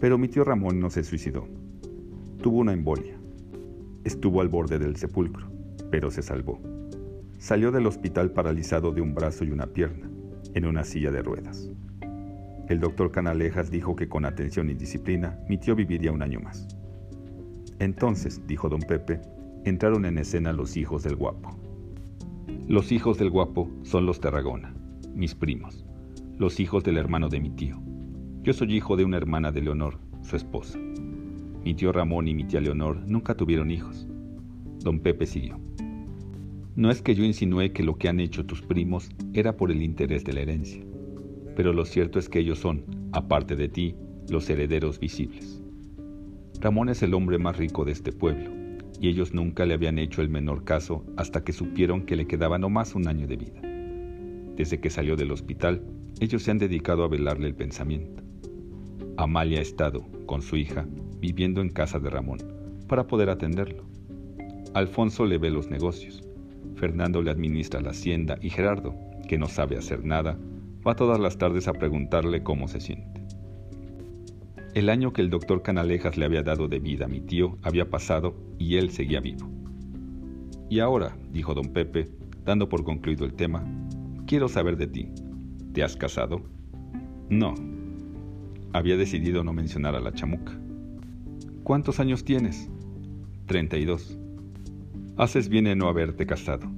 Pero 0.00 0.18
mi 0.18 0.28
tío 0.28 0.44
Ramón 0.44 0.80
no 0.80 0.90
se 0.90 1.04
suicidó. 1.04 1.46
Tuvo 2.42 2.58
una 2.58 2.72
embolia. 2.72 3.16
Estuvo 4.04 4.40
al 4.40 4.48
borde 4.48 4.78
del 4.78 4.96
sepulcro, 4.96 5.48
pero 5.94 6.10
se 6.10 6.22
salvó. 6.22 6.60
Salió 7.38 7.70
del 7.70 7.86
hospital 7.86 8.32
paralizado 8.32 8.90
de 8.90 9.00
un 9.00 9.14
brazo 9.14 9.44
y 9.44 9.52
una 9.52 9.68
pierna, 9.68 10.10
en 10.52 10.66
una 10.66 10.82
silla 10.82 11.12
de 11.12 11.22
ruedas. 11.22 11.70
El 12.68 12.80
doctor 12.80 13.12
Canalejas 13.12 13.70
dijo 13.70 13.94
que 13.94 14.08
con 14.08 14.24
atención 14.24 14.68
y 14.68 14.74
disciplina 14.74 15.38
mi 15.48 15.56
tío 15.56 15.76
viviría 15.76 16.10
un 16.10 16.20
año 16.20 16.40
más. 16.40 16.66
Entonces, 17.78 18.44
dijo 18.48 18.68
don 18.68 18.80
Pepe, 18.80 19.20
entraron 19.64 20.04
en 20.04 20.18
escena 20.18 20.52
los 20.52 20.76
hijos 20.76 21.04
del 21.04 21.14
guapo. 21.14 21.56
Los 22.66 22.90
hijos 22.90 23.16
del 23.16 23.30
guapo 23.30 23.70
son 23.84 24.04
los 24.04 24.18
Tarragona, 24.18 24.74
mis 25.14 25.36
primos, 25.36 25.86
los 26.38 26.58
hijos 26.58 26.82
del 26.82 26.96
hermano 26.96 27.28
de 27.28 27.38
mi 27.38 27.50
tío. 27.50 27.80
Yo 28.42 28.52
soy 28.52 28.74
hijo 28.74 28.96
de 28.96 29.04
una 29.04 29.18
hermana 29.18 29.52
de 29.52 29.60
Leonor, 29.60 30.00
su 30.22 30.34
esposa. 30.34 30.76
Mi 30.76 31.72
tío 31.72 31.92
Ramón 31.92 32.26
y 32.26 32.34
mi 32.34 32.42
tía 32.42 32.60
Leonor 32.60 32.98
nunca 33.06 33.36
tuvieron 33.36 33.70
hijos. 33.70 34.08
Don 34.80 34.98
Pepe 34.98 35.24
siguió. 35.26 35.63
No 36.76 36.90
es 36.90 37.02
que 37.02 37.14
yo 37.14 37.22
insinué 37.22 37.72
que 37.72 37.84
lo 37.84 37.98
que 37.98 38.08
han 38.08 38.18
hecho 38.18 38.46
tus 38.46 38.60
primos 38.60 39.08
era 39.32 39.56
por 39.56 39.70
el 39.70 39.80
interés 39.80 40.24
de 40.24 40.32
la 40.32 40.40
herencia, 40.40 40.82
pero 41.54 41.72
lo 41.72 41.84
cierto 41.84 42.18
es 42.18 42.28
que 42.28 42.40
ellos 42.40 42.58
son, 42.58 42.84
aparte 43.12 43.54
de 43.54 43.68
ti, 43.68 43.94
los 44.28 44.50
herederos 44.50 44.98
visibles. 44.98 45.62
Ramón 46.60 46.88
es 46.88 47.00
el 47.04 47.14
hombre 47.14 47.38
más 47.38 47.58
rico 47.58 47.84
de 47.84 47.92
este 47.92 48.10
pueblo, 48.10 48.50
y 49.00 49.08
ellos 49.08 49.34
nunca 49.34 49.66
le 49.66 49.74
habían 49.74 50.00
hecho 50.00 50.20
el 50.20 50.28
menor 50.28 50.64
caso 50.64 51.04
hasta 51.16 51.44
que 51.44 51.52
supieron 51.52 52.06
que 52.06 52.16
le 52.16 52.26
quedaba 52.26 52.58
no 52.58 52.68
más 52.68 52.96
un 52.96 53.06
año 53.06 53.28
de 53.28 53.36
vida. 53.36 53.60
Desde 54.56 54.80
que 54.80 54.90
salió 54.90 55.14
del 55.14 55.30
hospital, 55.30 55.80
ellos 56.18 56.42
se 56.42 56.50
han 56.50 56.58
dedicado 56.58 57.04
a 57.04 57.08
velarle 57.08 57.46
el 57.46 57.54
pensamiento. 57.54 58.20
Amalia 59.16 59.60
ha 59.60 59.62
estado, 59.62 60.04
con 60.26 60.42
su 60.42 60.56
hija, 60.56 60.88
viviendo 61.20 61.60
en 61.60 61.70
casa 61.70 62.00
de 62.00 62.10
Ramón, 62.10 62.38
para 62.88 63.06
poder 63.06 63.30
atenderlo. 63.30 63.84
Alfonso 64.74 65.24
le 65.24 65.38
ve 65.38 65.50
los 65.50 65.70
negocios, 65.70 66.24
Fernando 66.84 67.22
le 67.22 67.30
administra 67.30 67.80
la 67.80 67.92
hacienda 67.92 68.36
y 68.42 68.50
Gerardo, 68.50 68.94
que 69.26 69.38
no 69.38 69.48
sabe 69.48 69.78
hacer 69.78 70.04
nada, 70.04 70.36
va 70.86 70.94
todas 70.94 71.18
las 71.18 71.38
tardes 71.38 71.66
a 71.66 71.72
preguntarle 71.72 72.42
cómo 72.42 72.68
se 72.68 72.78
siente. 72.78 73.22
El 74.74 74.90
año 74.90 75.14
que 75.14 75.22
el 75.22 75.30
doctor 75.30 75.62
Canalejas 75.62 76.18
le 76.18 76.26
había 76.26 76.42
dado 76.42 76.68
de 76.68 76.80
vida 76.80 77.06
a 77.06 77.08
mi 77.08 77.22
tío 77.22 77.56
había 77.62 77.88
pasado 77.88 78.36
y 78.58 78.76
él 78.76 78.90
seguía 78.90 79.20
vivo. 79.20 79.50
Y 80.68 80.80
ahora, 80.80 81.16
dijo 81.32 81.54
don 81.54 81.72
Pepe, 81.72 82.10
dando 82.44 82.68
por 82.68 82.84
concluido 82.84 83.24
el 83.24 83.32
tema, 83.32 83.64
quiero 84.26 84.46
saber 84.48 84.76
de 84.76 84.88
ti. 84.88 85.08
¿Te 85.72 85.82
has 85.82 85.96
casado? 85.96 86.42
No. 87.30 87.54
Había 88.74 88.98
decidido 88.98 89.42
no 89.42 89.54
mencionar 89.54 89.94
a 89.94 90.00
la 90.00 90.12
chamuca. 90.12 90.52
¿Cuántos 91.62 91.98
años 91.98 92.24
tienes? 92.24 92.68
Treinta 93.46 93.78
y 93.78 93.86
dos. 93.86 94.18
Haces 95.16 95.48
bien 95.48 95.68
en 95.68 95.78
no 95.78 95.86
haberte 95.86 96.26
casado. 96.26 96.68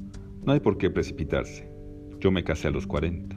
No 0.44 0.52
hay 0.52 0.60
por 0.60 0.76
qué 0.76 0.90
precipitarse. 0.90 1.66
Yo 2.20 2.30
me 2.30 2.44
casé 2.44 2.68
a 2.68 2.70
los 2.70 2.86
cuarenta. 2.86 3.34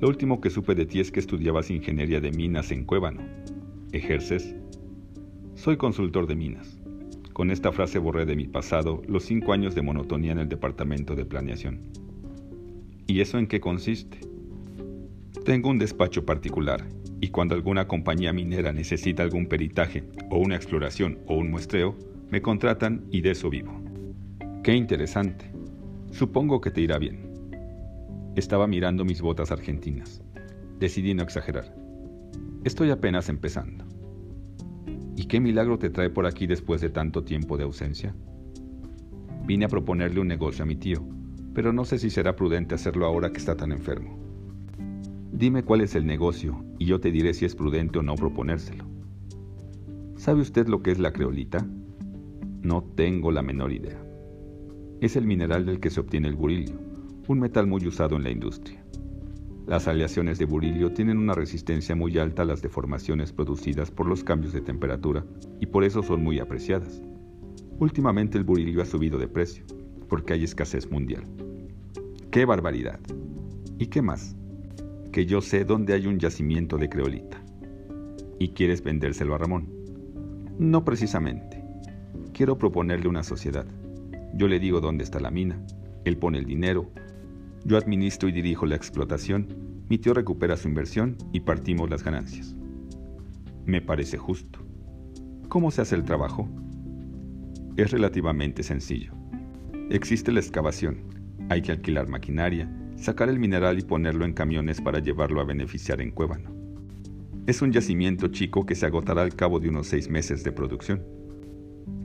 Lo 0.00 0.08
último 0.08 0.40
que 0.40 0.48
supe 0.48 0.74
de 0.74 0.86
ti 0.86 1.00
es 1.00 1.12
que 1.12 1.20
estudiabas 1.20 1.70
ingeniería 1.70 2.18
de 2.18 2.32
minas 2.32 2.70
en 2.72 2.86
Cuébano. 2.86 3.20
¿Ejerces? 3.92 4.56
Soy 5.54 5.76
consultor 5.76 6.26
de 6.26 6.34
minas. 6.34 6.80
Con 7.34 7.50
esta 7.50 7.72
frase 7.72 7.98
borré 7.98 8.24
de 8.24 8.34
mi 8.34 8.48
pasado 8.48 9.02
los 9.06 9.24
cinco 9.24 9.52
años 9.52 9.74
de 9.74 9.82
monotonía 9.82 10.32
en 10.32 10.38
el 10.38 10.48
departamento 10.48 11.14
de 11.14 11.26
planeación. 11.26 11.82
¿Y 13.06 13.20
eso 13.20 13.38
en 13.38 13.46
qué 13.46 13.60
consiste? 13.60 14.18
Tengo 15.44 15.68
un 15.68 15.78
despacho 15.78 16.24
particular 16.24 16.88
y 17.20 17.28
cuando 17.28 17.54
alguna 17.54 17.86
compañía 17.86 18.32
minera 18.32 18.72
necesita 18.72 19.22
algún 19.22 19.46
peritaje 19.46 20.04
o 20.30 20.38
una 20.38 20.56
exploración 20.56 21.18
o 21.26 21.36
un 21.36 21.50
muestreo, 21.50 21.94
me 22.30 22.40
contratan 22.40 23.04
y 23.10 23.20
de 23.20 23.32
eso 23.32 23.50
vivo. 23.50 23.81
Qué 24.62 24.76
interesante. 24.76 25.50
Supongo 26.12 26.60
que 26.60 26.70
te 26.70 26.82
irá 26.82 26.96
bien. 26.96 27.50
Estaba 28.36 28.68
mirando 28.68 29.04
mis 29.04 29.20
botas 29.20 29.50
argentinas. 29.50 30.22
Decidí 30.78 31.14
no 31.14 31.24
exagerar. 31.24 31.74
Estoy 32.62 32.90
apenas 32.90 33.28
empezando. 33.28 33.84
¿Y 35.16 35.24
qué 35.24 35.40
milagro 35.40 35.80
te 35.80 35.90
trae 35.90 36.10
por 36.10 36.26
aquí 36.26 36.46
después 36.46 36.80
de 36.80 36.90
tanto 36.90 37.24
tiempo 37.24 37.56
de 37.56 37.64
ausencia? 37.64 38.14
Vine 39.44 39.64
a 39.64 39.68
proponerle 39.68 40.20
un 40.20 40.28
negocio 40.28 40.62
a 40.62 40.66
mi 40.66 40.76
tío, 40.76 41.04
pero 41.54 41.72
no 41.72 41.84
sé 41.84 41.98
si 41.98 42.08
será 42.08 42.36
prudente 42.36 42.76
hacerlo 42.76 43.06
ahora 43.06 43.32
que 43.32 43.38
está 43.38 43.56
tan 43.56 43.72
enfermo. 43.72 44.16
Dime 45.32 45.64
cuál 45.64 45.80
es 45.80 45.96
el 45.96 46.06
negocio 46.06 46.64
y 46.78 46.86
yo 46.86 47.00
te 47.00 47.10
diré 47.10 47.34
si 47.34 47.46
es 47.46 47.56
prudente 47.56 47.98
o 47.98 48.02
no 48.04 48.14
proponérselo. 48.14 48.84
¿Sabe 50.14 50.40
usted 50.40 50.68
lo 50.68 50.84
que 50.84 50.92
es 50.92 51.00
la 51.00 51.12
creolita? 51.12 51.66
No 52.62 52.84
tengo 52.84 53.32
la 53.32 53.42
menor 53.42 53.72
idea. 53.72 54.11
Es 55.02 55.16
el 55.16 55.26
mineral 55.26 55.66
del 55.66 55.80
que 55.80 55.90
se 55.90 55.98
obtiene 55.98 56.28
el 56.28 56.36
burilio 56.36 56.76
un 57.26 57.40
metal 57.40 57.66
muy 57.66 57.84
usado 57.88 58.14
en 58.14 58.22
la 58.22 58.30
industria. 58.30 58.84
Las 59.66 59.88
aleaciones 59.88 60.38
de 60.38 60.44
burilio 60.44 60.92
tienen 60.92 61.18
una 61.18 61.34
resistencia 61.34 61.96
muy 61.96 62.18
alta 62.18 62.42
a 62.42 62.44
las 62.44 62.62
deformaciones 62.62 63.32
producidas 63.32 63.90
por 63.90 64.06
los 64.06 64.22
cambios 64.22 64.52
de 64.52 64.60
temperatura 64.60 65.24
y 65.58 65.66
por 65.66 65.82
eso 65.82 66.04
son 66.04 66.22
muy 66.22 66.38
apreciadas. 66.38 67.02
Últimamente 67.80 68.38
el 68.38 68.44
burilio 68.44 68.80
ha 68.80 68.84
subido 68.84 69.18
de 69.18 69.26
precio, 69.26 69.64
porque 70.08 70.34
hay 70.34 70.44
escasez 70.44 70.88
mundial. 70.88 71.24
¡Qué 72.30 72.44
barbaridad! 72.44 73.00
¿Y 73.78 73.86
qué 73.86 74.02
más? 74.02 74.36
Que 75.10 75.26
yo 75.26 75.40
sé 75.40 75.64
dónde 75.64 75.94
hay 75.94 76.06
un 76.06 76.20
yacimiento 76.20 76.78
de 76.78 76.88
creolita. 76.88 77.42
¿Y 78.38 78.50
quieres 78.50 78.84
vendérselo 78.84 79.34
a 79.34 79.38
Ramón? 79.38 79.68
No 80.60 80.84
precisamente. 80.84 81.60
Quiero 82.32 82.56
proponerle 82.56 83.08
una 83.08 83.24
sociedad. 83.24 83.66
Yo 84.34 84.48
le 84.48 84.58
digo 84.58 84.80
dónde 84.80 85.04
está 85.04 85.20
la 85.20 85.30
mina, 85.30 85.64
él 86.04 86.16
pone 86.16 86.38
el 86.38 86.46
dinero, 86.46 86.90
yo 87.64 87.76
administro 87.76 88.28
y 88.28 88.32
dirijo 88.32 88.66
la 88.66 88.74
explotación, 88.74 89.46
mi 89.88 89.98
tío 89.98 90.14
recupera 90.14 90.56
su 90.56 90.68
inversión 90.68 91.16
y 91.32 91.40
partimos 91.40 91.88
las 91.88 92.02
ganancias. 92.02 92.56
Me 93.66 93.80
parece 93.80 94.18
justo. 94.18 94.58
¿Cómo 95.48 95.70
se 95.70 95.82
hace 95.82 95.94
el 95.94 96.04
trabajo? 96.04 96.48
Es 97.76 97.90
relativamente 97.90 98.62
sencillo. 98.62 99.12
Existe 99.90 100.32
la 100.32 100.40
excavación, 100.40 101.04
hay 101.50 101.62
que 101.62 101.72
alquilar 101.72 102.08
maquinaria, 102.08 102.72
sacar 102.96 103.28
el 103.28 103.38
mineral 103.38 103.78
y 103.78 103.82
ponerlo 103.82 104.24
en 104.24 104.32
camiones 104.32 104.80
para 104.80 104.98
llevarlo 104.98 105.40
a 105.40 105.44
beneficiar 105.44 106.00
en 106.00 106.10
Cuébano. 106.10 106.50
Es 107.46 107.60
un 107.60 107.72
yacimiento 107.72 108.28
chico 108.28 108.64
que 108.64 108.74
se 108.74 108.86
agotará 108.86 109.22
al 109.22 109.34
cabo 109.34 109.60
de 109.60 109.68
unos 109.68 109.88
seis 109.88 110.08
meses 110.08 110.44
de 110.44 110.52
producción. 110.52 111.02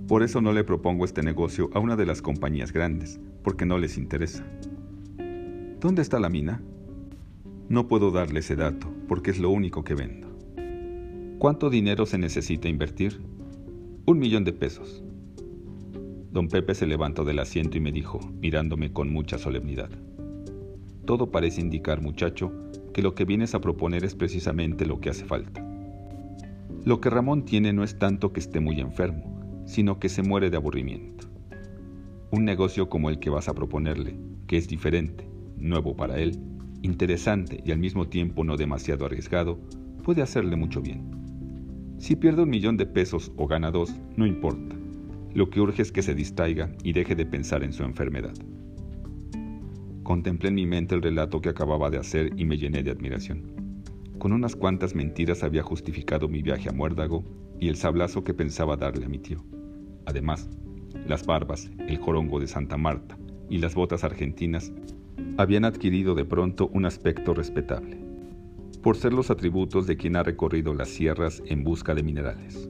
Por 0.08 0.24
eso 0.24 0.42
no 0.42 0.54
le 0.54 0.64
propongo 0.64 1.06
este 1.06 1.22
negocio 1.22 1.70
a 1.74 1.80
una 1.80 1.96
de 1.96 2.06
las 2.06 2.22
compañías 2.22 2.72
grandes, 2.72 3.20
porque 3.44 3.66
no 3.66 3.78
les 3.78 3.98
interesa. 3.98 4.46
¿Dónde 5.80 6.02
está 6.02 6.20
la 6.20 6.30
mina? 6.30 6.62
No 7.70 7.88
puedo 7.88 8.12
darle 8.12 8.40
ese 8.40 8.56
dato 8.56 8.88
porque 9.08 9.32
es 9.32 9.40
lo 9.40 9.50
único 9.50 9.84
que 9.84 9.96
vendo. 9.96 10.28
¿Cuánto 11.40 11.70
dinero 11.70 12.06
se 12.06 12.18
necesita 12.18 12.68
invertir? 12.68 13.22
Un 14.06 14.20
millón 14.20 14.44
de 14.44 14.54
pesos. 14.54 15.04
Don 16.32 16.48
Pepe 16.48 16.74
se 16.76 16.88
levantó 16.88 17.26
del 17.26 17.40
asiento 17.40 17.78
y 17.78 17.82
me 17.82 17.92
dijo, 17.92 18.20
mirándome 18.42 18.92
con 18.92 19.12
mucha 19.12 19.38
solemnidad. 19.38 19.90
Todo 21.06 21.30
parece 21.30 21.62
indicar, 21.62 22.02
muchacho, 22.02 22.52
que 22.94 23.02
lo 23.02 23.14
que 23.14 23.26
vienes 23.26 23.54
a 23.54 23.62
proponer 23.62 24.04
es 24.04 24.16
precisamente 24.16 24.86
lo 24.86 25.00
que 25.00 25.10
hace 25.10 25.26
falta. 25.26 25.64
Lo 26.86 27.02
que 27.02 27.10
Ramón 27.10 27.44
tiene 27.44 27.74
no 27.74 27.84
es 27.84 28.00
tanto 28.00 28.34
que 28.34 28.40
esté 28.40 28.60
muy 28.60 28.80
enfermo, 28.80 29.37
sino 29.68 30.00
que 30.00 30.10
se 30.10 30.24
muere 30.24 30.50
de 30.50 30.58
aburrimiento. 30.58 31.28
Un 32.32 32.46
negocio 32.46 32.90
como 32.90 33.12
el 33.12 33.20
que 33.20 33.30
vas 33.30 33.48
a 33.48 33.54
proponerle, 33.54 34.18
que 34.48 34.58
es 34.58 34.68
diferente, 34.68 35.30
nuevo 35.58 35.96
para 35.96 36.18
él, 36.20 36.40
interesante 36.82 37.62
y 37.64 37.72
al 37.72 37.78
mismo 37.78 38.08
tiempo 38.08 38.44
no 38.44 38.58
demasiado 38.58 39.06
arriesgado, 39.06 39.60
puede 40.04 40.22
hacerle 40.22 40.56
mucho 40.56 40.82
bien. 40.82 41.12
Si 42.00 42.16
pierde 42.16 42.44
un 42.44 42.50
millón 42.50 42.78
de 42.78 42.86
pesos 42.86 43.32
o 43.36 43.48
gana 43.48 43.72
dos, 43.72 43.94
no 44.16 44.26
importa. 44.26 44.76
Lo 45.34 45.50
que 45.50 45.60
urge 45.60 45.82
es 45.82 45.92
que 45.92 46.02
se 46.02 46.16
distraiga 46.16 46.72
y 46.84 46.94
deje 46.94 47.16
de 47.16 47.26
pensar 47.26 47.64
en 47.64 47.74
su 47.74 47.84
enfermedad. 47.84 48.34
Contemplé 50.04 50.50
en 50.50 50.56
mi 50.56 50.66
mente 50.66 50.96
el 50.96 51.02
relato 51.02 51.42
que 51.42 51.50
acababa 51.50 51.90
de 51.90 51.98
hacer 51.98 52.32
y 52.38 52.46
me 52.46 52.58
llené 52.58 52.84
de 52.84 52.92
admiración. 52.92 53.52
Con 54.20 54.32
unas 54.32 54.56
cuantas 54.56 54.96
mentiras 54.96 55.44
había 55.44 55.64
justificado 55.64 56.30
mi 56.30 56.42
viaje 56.42 56.70
a 56.70 56.74
Muérdago 56.74 57.26
y 57.60 57.68
el 57.68 57.76
sablazo 57.76 58.24
que 58.24 58.34
pensaba 58.34 58.78
darle 58.78 59.06
a 59.06 59.10
mi 59.10 59.20
tío. 59.20 59.44
Además, 60.08 60.50
las 61.06 61.26
barbas, 61.26 61.70
el 61.86 61.98
jorongo 61.98 62.40
de 62.40 62.48
Santa 62.48 62.78
Marta 62.78 63.18
y 63.50 63.58
las 63.58 63.76
botas 63.76 64.06
argentinas 64.06 64.72
habían 65.38 65.66
adquirido 65.66 66.16
de 66.16 66.24
pronto 66.24 66.70
un 66.74 66.86
aspecto 66.86 67.34
respetable, 67.34 67.98
por 68.82 68.96
ser 68.96 69.12
los 69.12 69.30
atributos 69.30 69.86
de 69.86 69.98
quien 69.98 70.16
ha 70.16 70.24
recorrido 70.24 70.74
las 70.74 70.88
sierras 70.88 71.44
en 71.46 71.66
busca 71.66 71.94
de 71.94 72.04
minerales. 72.04 72.70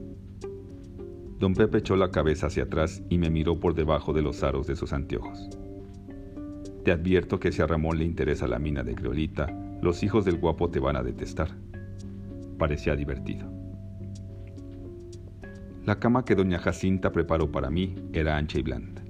Don 1.38 1.54
Pepe 1.54 1.78
echó 1.78 1.94
la 1.94 2.10
cabeza 2.10 2.48
hacia 2.48 2.64
atrás 2.64 3.04
y 3.08 3.18
me 3.18 3.30
miró 3.30 3.60
por 3.60 3.72
debajo 3.74 4.12
de 4.12 4.22
los 4.22 4.42
aros 4.42 4.66
de 4.66 4.74
sus 4.74 4.92
anteojos. 4.92 5.48
Te 6.84 6.90
advierto 6.90 7.38
que 7.38 7.52
si 7.52 7.62
a 7.62 7.68
Ramón 7.68 7.98
le 7.98 8.04
interesa 8.04 8.48
la 8.48 8.58
mina 8.58 8.82
de 8.82 8.96
Creolita, 8.96 9.46
los 9.80 10.02
hijos 10.02 10.24
del 10.24 10.38
guapo 10.38 10.70
te 10.70 10.80
van 10.80 10.96
a 10.96 11.04
detestar. 11.04 11.56
Parecía 12.58 12.96
divertido. 12.96 13.57
La 15.88 15.98
cama 15.98 16.22
que 16.22 16.34
doña 16.34 16.58
Jacinta 16.58 17.12
preparó 17.12 17.50
para 17.50 17.70
mí 17.70 17.94
era 18.12 18.36
ancha 18.36 18.58
y 18.58 18.62
blanda. 18.62 19.02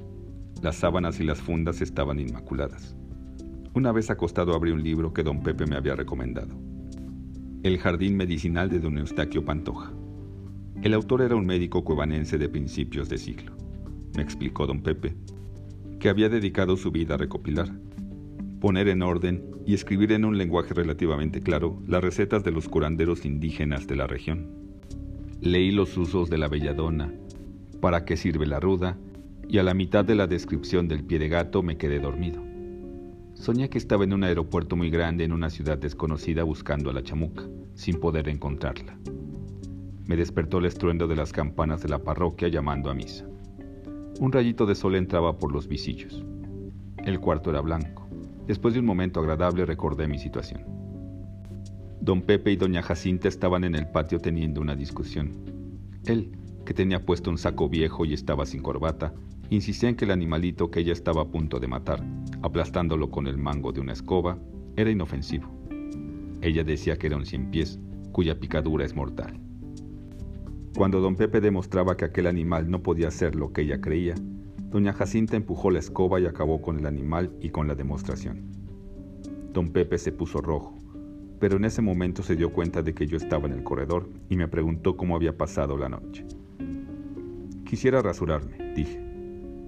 Las 0.63 0.77
sábanas 0.77 1.19
y 1.19 1.25
las 1.25 1.41
fundas 1.41 1.81
estaban 1.81 2.21
inmaculadas. 2.21 2.95
Una 3.75 3.91
vez 3.91 4.11
acostado 4.11 4.55
abrí 4.55 4.71
un 4.71 4.85
libro 4.85 5.13
que 5.13 5.25
don 5.25 5.43
Pepe 5.43 5.67
me 5.67 5.75
había 5.75 5.97
recomendado. 5.97 6.55
El 7.65 7.79
jardín 7.79 8.17
medicinal 8.17 8.69
de 8.69 8.79
don 8.79 8.97
Eustaquio 8.97 9.45
Pantoja. 9.45 9.93
El 10.81 10.95
autor 10.95 11.23
era 11.23 11.35
un 11.35 11.47
médico 11.47 11.83
cuevanense 11.83 12.39
de 12.39 12.49
principios 12.49 13.09
de 13.09 13.19
siglo. 13.19 13.57
Me 14.15 14.23
explicó 14.23 14.65
don 14.65 14.81
Pepe 14.81 15.17
que 15.99 16.09
había 16.09 16.29
dedicado 16.29 16.77
su 16.77 16.93
vida 16.93 17.15
a 17.15 17.19
recopilar, 17.19 17.73
poner 18.61 18.87
en 18.87 19.03
orden 19.03 19.51
y 19.67 19.75
escribir 19.75 20.13
en 20.13 20.25
un 20.25 20.39
lenguaje 20.39 20.75
relativamente 20.75 21.41
claro 21.41 21.83
las 21.89 22.05
recetas 22.05 22.45
de 22.45 22.53
los 22.53 22.69
curanderos 22.69 23.25
indígenas 23.25 23.89
de 23.89 23.97
la 23.97 24.07
región. 24.07 24.58
Leí 25.41 25.71
los 25.71 25.97
usos 25.97 26.29
de 26.29 26.37
la 26.37 26.49
belladona, 26.49 27.15
para 27.81 28.05
qué 28.05 28.17
sirve 28.17 28.45
la 28.45 28.59
ruda, 28.59 28.99
y 29.49 29.59
a 29.59 29.63
la 29.63 29.73
mitad 29.73 30.05
de 30.05 30.17
la 30.17 30.27
descripción 30.27 30.89
del 30.89 31.05
pie 31.05 31.21
de 31.21 31.29
gato 31.29 31.63
me 31.63 31.77
quedé 31.77 32.01
dormido. 32.01 32.43
Soñé 33.35 33.71
que 33.71 33.79
estaba 33.79 34.03
en 34.03 34.15
un 34.15 34.25
aeropuerto 34.25 34.75
muy 34.75 34.91
grande 34.91 35.23
en 35.23 35.33
una 35.33 35.49
ciudad 35.49 35.79
desconocida 35.79 36.43
buscando 36.43 36.91
a 36.91 36.93
la 36.93 37.05
chamuca, 37.05 37.45
sin 37.75 38.01
poder 38.01 38.29
encontrarla. 38.29 38.99
Me 40.07 40.17
despertó 40.17 40.59
el 40.59 40.65
estruendo 40.65 41.07
de 41.07 41.15
las 41.15 41.33
campanas 41.33 41.83
de 41.83 41.89
la 41.89 42.03
parroquia 42.03 42.49
llamando 42.49 42.91
a 42.91 42.95
misa. 42.95 43.25
Un 44.19 44.33
rayito 44.33 44.67
de 44.67 44.75
sol 44.75 44.97
entraba 44.97 45.39
por 45.39 45.53
los 45.53 45.69
visillos. 45.69 46.25
El 47.05 47.21
cuarto 47.21 47.51
era 47.51 47.61
blanco. 47.61 48.09
Después 48.49 48.75
de 48.75 48.81
un 48.81 48.87
momento 48.87 49.21
agradable 49.21 49.65
recordé 49.65 50.09
mi 50.09 50.19
situación. 50.19 50.78
Don 52.01 52.23
Pepe 52.23 52.53
y 52.53 52.57
doña 52.57 52.83
Jacinta 52.83 53.29
estaban 53.29 53.65
en 53.65 53.75
el 53.75 53.89
patio 53.89 54.21
teniendo 54.21 54.61
una 54.61 54.77
discusión. 54.77 55.33
Él, 56.07 56.31
que 56.65 56.73
tenía 56.73 57.05
puesto 57.05 57.31
un 57.31 57.39
saco 57.39 57.69
viejo 57.69 58.05
y 58.05 58.15
estaba 58.15 58.47
sin 58.47 58.63
corbata, 58.63 59.13
insistía 59.51 59.89
en 59.89 59.97
que 59.97 60.05
el 60.05 60.13
animalito 60.13 60.71
que 60.71 60.81
ella 60.81 60.93
estaba 60.93 61.23
a 61.23 61.29
punto 61.29 61.59
de 61.59 61.67
matar, 61.67 62.03
aplastándolo 62.43 63.11
con 63.11 63.27
el 63.27 63.37
mango 63.37 63.73
de 63.73 63.81
una 63.81 63.93
escoba, 63.93 64.39
era 64.77 64.91
inofensivo. 64.91 65.51
Ella 66.41 66.63
decía 66.63 66.97
que 66.97 67.09
era 67.09 67.17
un 67.17 67.27
cien 67.27 67.51
pies, 67.51 67.81
cuya 68.13 68.39
picadura 68.39 68.85
es 68.85 68.95
mortal. 68.95 69.41
Cuando 70.77 71.01
don 71.01 71.17
Pepe 71.17 71.41
demostraba 71.41 71.97
que 71.97 72.05
aquel 72.05 72.29
animal 72.29 72.71
no 72.71 72.83
podía 72.83 73.11
ser 73.11 73.35
lo 73.35 73.53
que 73.53 73.63
ella 73.63 73.81
creía, 73.81 74.15
Doña 74.71 74.93
Jacinta 74.93 75.37
empujó 75.37 75.71
la 75.71 75.79
escoba 75.79 76.21
y 76.21 76.27
acabó 76.27 76.61
con 76.61 76.79
el 76.79 76.87
animal 76.87 77.33
y 77.41 77.49
con 77.49 77.67
la 77.67 77.75
demostración. 77.75 78.53
Don 79.53 79.71
Pepe 79.71 79.97
se 79.97 80.13
puso 80.13 80.43
rojo, 80.43 80.78
pero 81.39 81.57
en 81.57 81.65
ese 81.65 81.83
momento 81.83 82.23
se 82.23 82.37
dio 82.37 82.53
cuenta 82.53 82.83
de 82.83 82.95
que 82.95 83.07
yo 83.07 83.17
estaba 83.17 83.47
en 83.47 83.55
el 83.55 83.63
corredor 83.63 84.09
y 84.29 84.37
me 84.37 84.49
preguntó 84.49 84.97
cómo 84.97 85.17
había 85.17 85.37
pasado 85.37 85.77
la 85.77 85.89
noche. 85.89 86.27
Quisiera 87.65 88.03
rasurarme, 88.03 88.73
dije. 88.75 89.01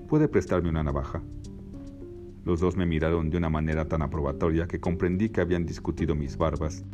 ¿Puede 0.09 0.27
prestarme 0.27 0.71
una 0.71 0.83
navaja? 0.83 1.23
Los 2.45 2.61
dos 2.61 2.77
me 2.77 2.87
miraron 2.87 3.31
de 3.31 3.37
una 3.37 3.51
manera 3.51 3.87
tan 3.87 4.03
aprobatoria 4.03 4.67
que 4.67 4.81
comprendí 4.81 5.29
que 5.29 5.41
habían 5.41 5.67
discutido 5.67 6.15
mis 6.15 6.37
barbas 6.37 6.85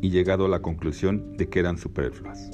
y 0.00 0.10
llegado 0.10 0.44
a 0.44 0.48
la 0.48 0.60
conclusión 0.60 1.36
de 1.36 1.48
que 1.48 1.60
eran 1.60 1.78
superfluas. 1.78 2.50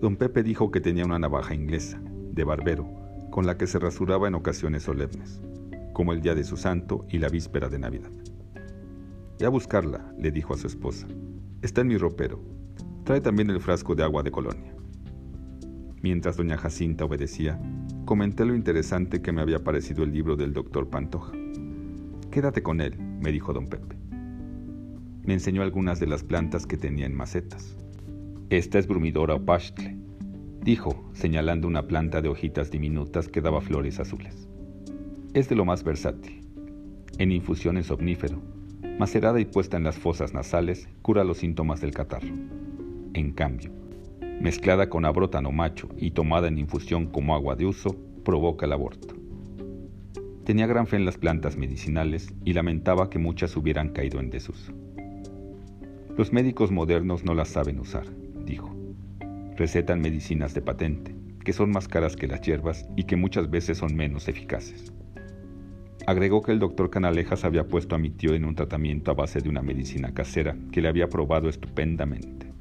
Don 0.00 0.16
Pepe 0.16 0.42
dijo 0.42 0.70
que 0.70 0.80
tenía 0.80 1.04
una 1.04 1.18
navaja 1.18 1.54
inglesa, 1.54 2.00
de 2.32 2.44
barbero, 2.44 2.88
con 3.30 3.46
la 3.46 3.58
que 3.58 3.66
se 3.66 3.78
rasuraba 3.78 4.28
en 4.28 4.34
ocasiones 4.34 4.84
solemnes, 4.84 5.42
como 5.92 6.12
el 6.12 6.22
día 6.22 6.34
de 6.34 6.44
su 6.44 6.56
santo 6.56 7.04
y 7.10 7.18
la 7.18 7.28
víspera 7.28 7.68
de 7.68 7.78
Navidad. 7.78 8.10
Ve 9.40 9.46
a 9.46 9.48
buscarla, 9.48 10.12
le 10.18 10.30
dijo 10.30 10.52
a 10.52 10.58
su 10.58 10.66
esposa. 10.66 11.06
Está 11.62 11.80
en 11.80 11.88
mi 11.88 11.96
ropero. 11.96 12.44
Trae 13.04 13.22
también 13.22 13.48
el 13.48 13.58
frasco 13.58 13.94
de 13.94 14.02
agua 14.02 14.22
de 14.22 14.30
colonia. 14.30 14.76
Mientras 16.02 16.36
doña 16.36 16.58
Jacinta 16.58 17.06
obedecía, 17.06 17.58
comenté 18.04 18.44
lo 18.44 18.54
interesante 18.54 19.22
que 19.22 19.32
me 19.32 19.40
había 19.40 19.64
parecido 19.64 20.04
el 20.04 20.12
libro 20.12 20.36
del 20.36 20.52
doctor 20.52 20.90
Pantoja. 20.90 21.32
Quédate 22.30 22.62
con 22.62 22.82
él, 22.82 22.98
me 22.98 23.32
dijo 23.32 23.54
don 23.54 23.66
Pepe. 23.66 23.96
Me 25.24 25.32
enseñó 25.32 25.62
algunas 25.62 26.00
de 26.00 26.06
las 26.06 26.22
plantas 26.22 26.66
que 26.66 26.76
tenía 26.76 27.06
en 27.06 27.16
macetas. 27.16 27.78
Esta 28.50 28.78
es 28.78 28.86
brumidora 28.86 29.36
o 29.36 29.44
pastle, 29.46 29.96
dijo, 30.62 31.08
señalando 31.14 31.66
una 31.66 31.86
planta 31.86 32.20
de 32.20 32.28
hojitas 32.28 32.70
diminutas 32.70 33.26
que 33.28 33.40
daba 33.40 33.62
flores 33.62 34.00
azules. 34.00 34.50
Es 35.32 35.48
de 35.48 35.54
lo 35.54 35.64
más 35.64 35.82
versátil. 35.82 36.46
En 37.16 37.32
infusión 37.32 37.78
es 37.78 37.90
omnífero, 37.90 38.42
macerada 39.00 39.40
y 39.40 39.46
puesta 39.46 39.78
en 39.78 39.84
las 39.84 39.96
fosas 39.96 40.34
nasales, 40.34 40.86
cura 41.00 41.24
los 41.24 41.38
síntomas 41.38 41.80
del 41.80 41.92
catarro. 41.92 42.28
En 43.14 43.32
cambio, 43.32 43.72
mezclada 44.42 44.90
con 44.90 45.06
abrótano 45.06 45.50
macho 45.50 45.88
y 45.96 46.10
tomada 46.10 46.48
en 46.48 46.58
infusión 46.58 47.06
como 47.06 47.34
agua 47.34 47.56
de 47.56 47.64
uso, 47.64 47.96
provoca 48.26 48.66
el 48.66 48.74
aborto. 48.74 49.14
Tenía 50.44 50.66
gran 50.66 50.86
fe 50.86 50.96
en 50.96 51.06
las 51.06 51.16
plantas 51.16 51.56
medicinales 51.56 52.34
y 52.44 52.52
lamentaba 52.52 53.08
que 53.08 53.18
muchas 53.18 53.56
hubieran 53.56 53.88
caído 53.88 54.20
en 54.20 54.28
desuso. 54.28 54.74
Los 56.18 56.34
médicos 56.34 56.70
modernos 56.70 57.24
no 57.24 57.32
las 57.32 57.48
saben 57.48 57.80
usar, 57.80 58.04
dijo. 58.44 58.76
Recetan 59.56 60.02
medicinas 60.02 60.52
de 60.52 60.60
patente, 60.60 61.14
que 61.42 61.54
son 61.54 61.70
más 61.70 61.88
caras 61.88 62.16
que 62.16 62.28
las 62.28 62.42
hierbas 62.42 62.86
y 62.96 63.04
que 63.04 63.16
muchas 63.16 63.48
veces 63.48 63.78
son 63.78 63.96
menos 63.96 64.28
eficaces. 64.28 64.92
Agregó 66.10 66.42
que 66.42 66.50
el 66.50 66.58
doctor 66.58 66.90
Canalejas 66.90 67.44
había 67.44 67.68
puesto 67.68 67.94
a 67.94 67.98
mi 67.98 68.10
tío 68.10 68.34
en 68.34 68.44
un 68.44 68.56
tratamiento 68.56 69.12
a 69.12 69.14
base 69.14 69.40
de 69.40 69.48
una 69.48 69.62
medicina 69.62 70.12
casera 70.12 70.56
que 70.72 70.80
le 70.80 70.88
había 70.88 71.08
probado 71.08 71.48
estupendamente. 71.48 72.52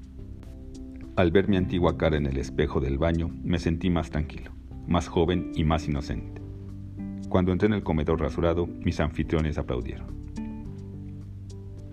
Al 1.16 1.32
ver 1.32 1.50
mi 1.50 1.58
antigua 1.58 1.98
cara 1.98 2.18
en 2.18 2.28
el 2.28 2.38
espejo 2.38 2.80
del 2.80 3.00
baño, 3.00 3.32
me 3.44 3.58
sentí 3.58 3.90
más 3.90 4.12
tranquilo, 4.12 4.52
más 4.88 5.08
joven 5.08 5.52
y 5.56 5.64
más 5.64 5.88
inocente. 5.88 6.44
Cuando 7.28 7.52
entré 7.52 7.66
en 7.66 7.74
el 7.74 7.82
comedor 7.82 8.22
rasurado, 8.22 8.68
mis 8.68 9.00
anfitriones 9.00 9.58
aplaudieron. 9.58 10.16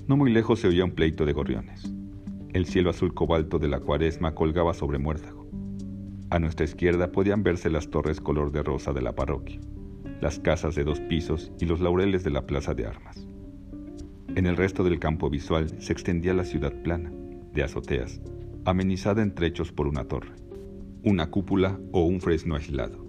No 0.07 0.19
muy 0.19 0.31
lejos 0.31 0.61
se 0.61 0.69
oía 0.69 0.85
un 0.85 0.93
pleito 0.93 1.25
de 1.25 1.33
gorriones. 1.33 1.91
El 2.53 2.67
cielo 2.67 2.91
azul 2.91 3.15
cobalto 3.15 3.59
de 3.59 3.69
la 3.69 3.81
cuaresma 3.81 4.35
colgaba 4.35 4.75
sobre 4.75 4.99
muérdago. 4.99 5.49
A 6.29 6.39
nuestra 6.39 6.67
izquierda 6.67 7.13
podían 7.13 7.43
verse 7.43 7.71
las 7.71 7.89
torres 7.89 8.21
color 8.21 8.53
de 8.53 8.63
rosa 8.63 8.93
de 8.93 9.01
la 9.01 9.15
parroquia 9.15 9.59
las 10.21 10.39
casas 10.39 10.75
de 10.75 10.85
dos 10.85 11.01
pisos 11.01 11.53
y 11.61 11.67
los 11.67 11.81
laureles 11.81 12.25
de 12.25 12.31
la 12.31 12.47
plaza 12.47 12.75
de 12.75 12.87
armas. 12.87 13.27
En 14.35 14.47
el 14.47 14.57
resto 14.57 14.85
del 14.85 14.99
campo 14.99 15.31
visual 15.31 15.81
se 15.81 15.93
extendía 15.93 16.35
la 16.35 16.45
ciudad 16.45 16.73
plana, 16.83 17.13
de 17.53 17.63
azoteas, 17.63 18.21
amenizada 18.65 19.23
en 19.23 19.35
trechos 19.35 19.73
por 19.73 19.87
una 19.87 20.05
torre, 20.05 20.35
una 21.03 21.31
cúpula 21.31 21.79
o 21.93 22.05
un 22.05 22.21
fresno 22.21 22.55
aislado. 22.55 23.07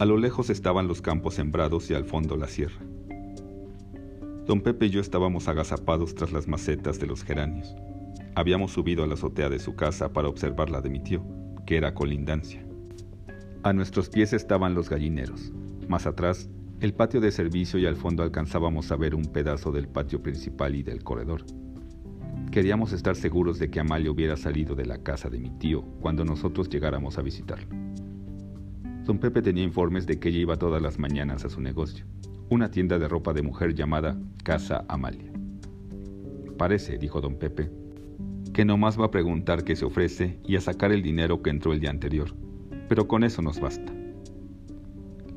A 0.00 0.04
lo 0.04 0.16
lejos 0.16 0.50
estaban 0.50 0.88
los 0.88 1.00
campos 1.00 1.34
sembrados 1.34 1.90
y 1.90 1.94
al 1.94 2.04
fondo 2.04 2.36
la 2.36 2.48
sierra. 2.48 2.80
Don 4.46 4.60
Pepe 4.62 4.86
y 4.86 4.90
yo 4.90 5.00
estábamos 5.00 5.46
agazapados 5.46 6.14
tras 6.14 6.32
las 6.32 6.48
macetas 6.48 6.98
de 6.98 7.06
los 7.06 7.22
geranios. 7.22 7.76
Habíamos 8.34 8.72
subido 8.72 9.04
a 9.04 9.06
la 9.06 9.14
azotea 9.14 9.48
de 9.48 9.60
su 9.60 9.76
casa 9.76 10.12
para 10.12 10.28
observar 10.28 10.70
la 10.70 10.80
de 10.80 10.90
mi 10.90 11.00
tío, 11.00 11.24
que 11.66 11.76
era 11.76 11.94
colindancia. 11.94 12.66
A 13.62 13.72
nuestros 13.72 14.08
pies 14.08 14.32
estaban 14.32 14.74
los 14.74 14.88
gallineros, 14.88 15.52
más 15.92 16.06
atrás, 16.06 16.48
el 16.80 16.94
patio 16.94 17.20
de 17.20 17.30
servicio 17.30 17.78
y 17.78 17.84
al 17.84 17.96
fondo 17.96 18.22
alcanzábamos 18.22 18.90
a 18.90 18.96
ver 18.96 19.14
un 19.14 19.26
pedazo 19.26 19.70
del 19.72 19.88
patio 19.88 20.22
principal 20.22 20.74
y 20.74 20.82
del 20.82 21.04
corredor. 21.04 21.44
Queríamos 22.50 22.94
estar 22.94 23.14
seguros 23.14 23.58
de 23.58 23.70
que 23.70 23.78
Amalia 23.78 24.10
hubiera 24.10 24.38
salido 24.38 24.74
de 24.74 24.86
la 24.86 25.02
casa 25.02 25.28
de 25.28 25.38
mi 25.38 25.50
tío 25.50 25.82
cuando 26.00 26.24
nosotros 26.24 26.70
llegáramos 26.70 27.18
a 27.18 27.22
visitarlo. 27.22 27.68
Don 29.04 29.18
Pepe 29.18 29.42
tenía 29.42 29.64
informes 29.64 30.06
de 30.06 30.18
que 30.18 30.30
ella 30.30 30.38
iba 30.38 30.56
todas 30.56 30.80
las 30.80 30.98
mañanas 30.98 31.44
a 31.44 31.50
su 31.50 31.60
negocio, 31.60 32.06
una 32.48 32.70
tienda 32.70 32.98
de 32.98 33.06
ropa 33.06 33.34
de 33.34 33.42
mujer 33.42 33.74
llamada 33.74 34.18
Casa 34.42 34.86
Amalia. 34.88 35.30
Parece, 36.56 36.96
dijo 36.96 37.20
don 37.20 37.36
Pepe, 37.38 37.70
que 38.54 38.64
nomás 38.64 38.98
va 38.98 39.06
a 39.06 39.10
preguntar 39.10 39.62
qué 39.62 39.76
se 39.76 39.84
ofrece 39.84 40.38
y 40.46 40.56
a 40.56 40.62
sacar 40.62 40.90
el 40.90 41.02
dinero 41.02 41.42
que 41.42 41.50
entró 41.50 41.74
el 41.74 41.80
día 41.80 41.90
anterior, 41.90 42.34
pero 42.88 43.06
con 43.06 43.24
eso 43.24 43.42
nos 43.42 43.60
basta. 43.60 43.92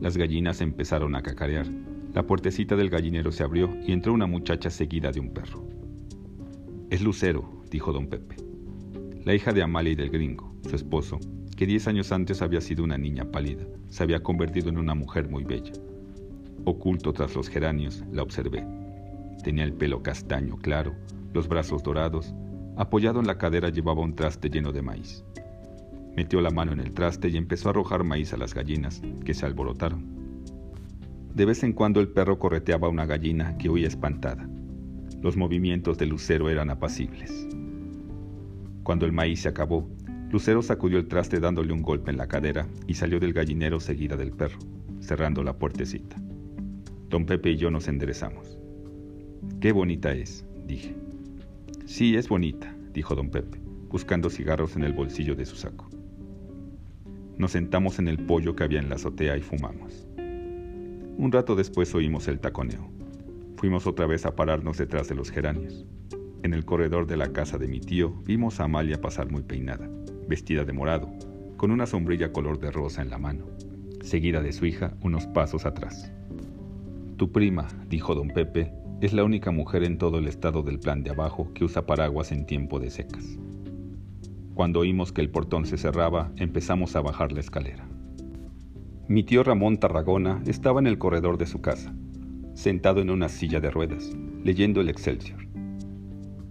Las 0.02 0.18
gallinas 0.18 0.62
empezaron 0.62 1.16
a 1.16 1.22
cacarear. 1.22 1.68
La 2.14 2.28
puertecita 2.28 2.76
del 2.76 2.90
gallinero 2.90 3.32
se 3.32 3.44
abrió 3.44 3.70
y 3.86 3.92
entró 3.92 4.14
una 4.14 4.28
muchacha 4.28 4.70
seguida 4.70 5.12
de 5.12 5.20
un 5.20 5.34
perro. 5.34 5.68
Es 6.90 7.02
Lucero, 7.02 7.64
dijo 7.72 7.92
don 7.94 8.08
Pepe. 8.08 8.36
La 9.24 9.34
hija 9.34 9.54
de 9.54 9.64
Amalia 9.64 9.94
y 9.94 9.96
del 9.96 10.10
gringo, 10.10 10.56
su 10.68 10.76
esposo, 10.76 11.20
que 11.56 11.66
diez 11.66 11.88
años 11.88 12.12
antes 12.12 12.42
había 12.42 12.62
sido 12.62 12.84
una 12.84 12.98
niña 12.98 13.32
pálida, 13.32 13.66
se 13.90 14.04
había 14.04 14.22
convertido 14.22 14.70
en 14.70 14.78
una 14.78 14.96
mujer 14.96 15.30
muy 15.30 15.44
bella. 15.44 15.72
Oculto 16.66 17.14
tras 17.14 17.36
los 17.36 17.50
geranios, 17.50 18.04
la 18.12 18.24
observé. 18.24 18.66
Tenía 19.44 19.64
el 19.64 19.74
pelo 19.74 20.04
castaño 20.04 20.58
claro, 20.58 20.94
los 21.34 21.48
brazos 21.48 21.84
dorados, 21.84 22.34
apoyado 22.76 23.20
en 23.20 23.28
la 23.28 23.38
cadera 23.38 23.70
llevaba 23.70 24.02
un 24.02 24.16
traste 24.16 24.50
lleno 24.50 24.72
de 24.72 24.82
maíz. 24.82 25.24
Metió 26.16 26.40
la 26.40 26.50
mano 26.50 26.72
en 26.72 26.80
el 26.80 26.94
traste 26.94 27.28
y 27.28 27.38
empezó 27.38 27.68
a 27.68 27.72
arrojar 27.72 28.04
maíz 28.04 28.34
a 28.34 28.38
las 28.38 28.54
gallinas, 28.54 29.02
que 29.26 29.34
se 29.34 29.46
alborotaron. 29.46 30.16
De 31.34 31.46
vez 31.46 31.64
en 31.64 31.74
cuando 31.74 32.00
el 32.00 32.08
perro 32.08 32.40
correteaba 32.40 32.88
a 32.88 32.92
una 32.92 33.06
gallina 33.06 33.58
que 33.58 33.70
huía 33.70 33.88
espantada. 33.88 34.48
Los 35.22 35.36
movimientos 35.36 35.98
de 35.98 36.06
Lucero 36.06 36.50
eran 36.50 36.70
apacibles. 36.70 37.48
Cuando 38.84 39.06
el 39.06 39.12
maíz 39.12 39.42
se 39.42 39.50
acabó, 39.50 39.90
Lucero 40.32 40.62
sacudió 40.62 40.98
el 40.98 41.08
traste 41.08 41.40
dándole 41.40 41.74
un 41.74 41.82
golpe 41.82 42.12
en 42.12 42.18
la 42.18 42.28
cadera 42.28 42.68
y 42.88 42.94
salió 42.94 43.20
del 43.20 43.34
gallinero 43.34 43.80
seguida 43.80 44.16
del 44.16 44.32
perro, 44.32 44.60
cerrando 45.02 45.44
la 45.44 45.58
puertecita. 45.58 46.16
Don 47.10 47.26
Pepe 47.26 47.52
y 47.52 47.58
yo 47.58 47.70
nos 47.72 47.88
enderezamos. 47.88 48.58
Qué 49.60 49.72
bonita 49.72 50.14
es, 50.14 50.46
dije. 50.66 50.96
Sí, 51.86 52.16
es 52.16 52.30
bonita, 52.30 52.76
dijo 52.94 53.16
don 53.16 53.30
Pepe, 53.30 53.60
buscando 53.90 54.30
cigarros 54.30 54.76
en 54.76 54.84
el 54.84 54.94
bolsillo 54.94 55.36
de 55.36 55.46
su 55.46 55.56
saco. 55.56 55.90
Nos 57.38 57.52
sentamos 57.52 58.00
en 58.00 58.08
el 58.08 58.18
pollo 58.18 58.56
que 58.56 58.64
había 58.64 58.80
en 58.80 58.90
la 58.90 58.96
azotea 58.96 59.36
y 59.36 59.42
fumamos. 59.42 60.08
Un 61.18 61.32
rato 61.32 61.56
después 61.56 61.94
oímos 61.94 62.28
el 62.28 62.40
taconeo. 62.40 62.90
Fuimos 63.58 63.88
otra 63.88 64.06
vez 64.06 64.26
a 64.26 64.36
pararnos 64.36 64.78
detrás 64.78 65.10
de 65.10 65.16
los 65.16 65.32
geranios. 65.32 65.86
En 66.44 66.54
el 66.54 66.64
corredor 66.64 67.08
de 67.08 67.18
la 67.18 67.34
casa 67.34 67.58
de 67.58 67.68
mi 67.68 67.80
tío 67.80 68.14
vimos 68.26 68.60
a 68.60 68.66
Amalia 68.66 69.02
pasar 69.02 69.32
muy 69.32 69.42
peinada, 69.42 69.90
vestida 70.28 70.64
de 70.64 70.74
morado, 70.74 71.12
con 71.58 71.72
una 71.72 71.86
sombrilla 71.86 72.32
color 72.32 72.60
de 72.60 72.72
rosa 72.72 73.02
en 73.02 73.10
la 73.10 73.18
mano, 73.18 73.46
seguida 74.02 74.42
de 74.42 74.54
su 74.54 74.66
hija 74.66 74.94
unos 75.02 75.26
pasos 75.28 75.66
atrás. 75.66 76.12
Tu 77.18 77.32
prima, 77.32 77.68
dijo 77.90 78.16
don 78.16 78.30
Pepe, 78.30 78.72
es 79.02 79.12
la 79.12 79.24
única 79.24 79.52
mujer 79.52 79.84
en 79.84 79.98
todo 79.98 80.20
el 80.20 80.28
estado 80.28 80.64
del 80.64 80.80
plan 80.80 81.04
de 81.04 81.12
abajo 81.12 81.52
que 81.54 81.66
usa 81.66 81.86
paraguas 81.86 82.32
en 82.32 82.46
tiempo 82.46 82.80
de 82.80 82.92
secas. 82.92 83.38
Cuando 84.56 84.80
oímos 84.80 85.12
que 85.12 85.20
el 85.20 85.30
portón 85.30 85.66
se 85.66 85.78
cerraba, 85.78 86.32
empezamos 86.38 86.96
a 86.96 87.02
bajar 87.02 87.34
la 87.34 87.42
escalera. 87.42 87.86
Mi 89.10 89.22
tío 89.22 89.44
Ramón 89.44 89.78
Tarragona 89.78 90.42
estaba 90.48 90.80
en 90.80 90.88
el 90.88 90.98
corredor 90.98 91.38
de 91.38 91.46
su 91.46 91.60
casa, 91.60 91.94
sentado 92.54 93.02
en 93.02 93.10
una 93.10 93.28
silla 93.28 93.60
de 93.60 93.70
ruedas, 93.70 94.16
leyendo 94.46 94.80
el 94.80 94.88
Excelsior. 94.88 95.46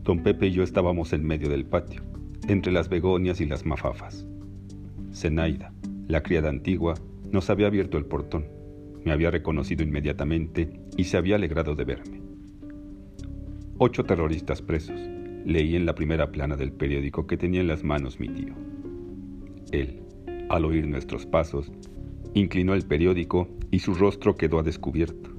Don 0.02 0.22
Pepe 0.22 0.48
y 0.48 0.50
yo 0.50 0.62
estábamos 0.62 1.14
en 1.14 1.24
medio 1.24 1.48
del 1.48 1.64
patio, 1.64 2.02
entre 2.46 2.72
las 2.72 2.90
begonias 2.90 3.40
y 3.40 3.46
las 3.46 3.64
mafafas. 3.64 4.26
Zenaida, 5.14 5.72
la 6.06 6.22
criada 6.22 6.50
antigua, 6.50 6.92
nos 7.32 7.48
había 7.48 7.68
abierto 7.68 7.96
el 7.96 8.04
portón, 8.04 8.44
me 9.02 9.12
había 9.12 9.30
reconocido 9.30 9.82
inmediatamente 9.82 10.78
y 10.98 11.04
se 11.04 11.16
había 11.16 11.36
alegrado 11.36 11.74
de 11.74 11.84
verme. 11.84 12.20
Ocho 13.78 14.04
terroristas 14.04 14.60
presos, 14.60 15.00
leí 15.44 15.76
en 15.76 15.86
la 15.86 15.94
primera 15.94 16.30
plana 16.30 16.56
del 16.56 16.72
periódico 16.72 17.26
que 17.26 17.36
tenía 17.36 17.60
en 17.60 17.68
las 17.68 17.84
manos 17.84 18.20
mi 18.20 18.28
tío. 18.28 18.54
Él, 19.72 20.00
al 20.48 20.64
oír 20.64 20.86
nuestros 20.86 21.26
pasos, 21.26 21.70
Inclinó 22.36 22.74
el 22.74 22.82
periódico 22.82 23.46
y 23.70 23.78
su 23.78 23.94
rostro 23.94 24.34
quedó 24.34 24.58
a 24.58 24.64
descubierto. 24.64 25.30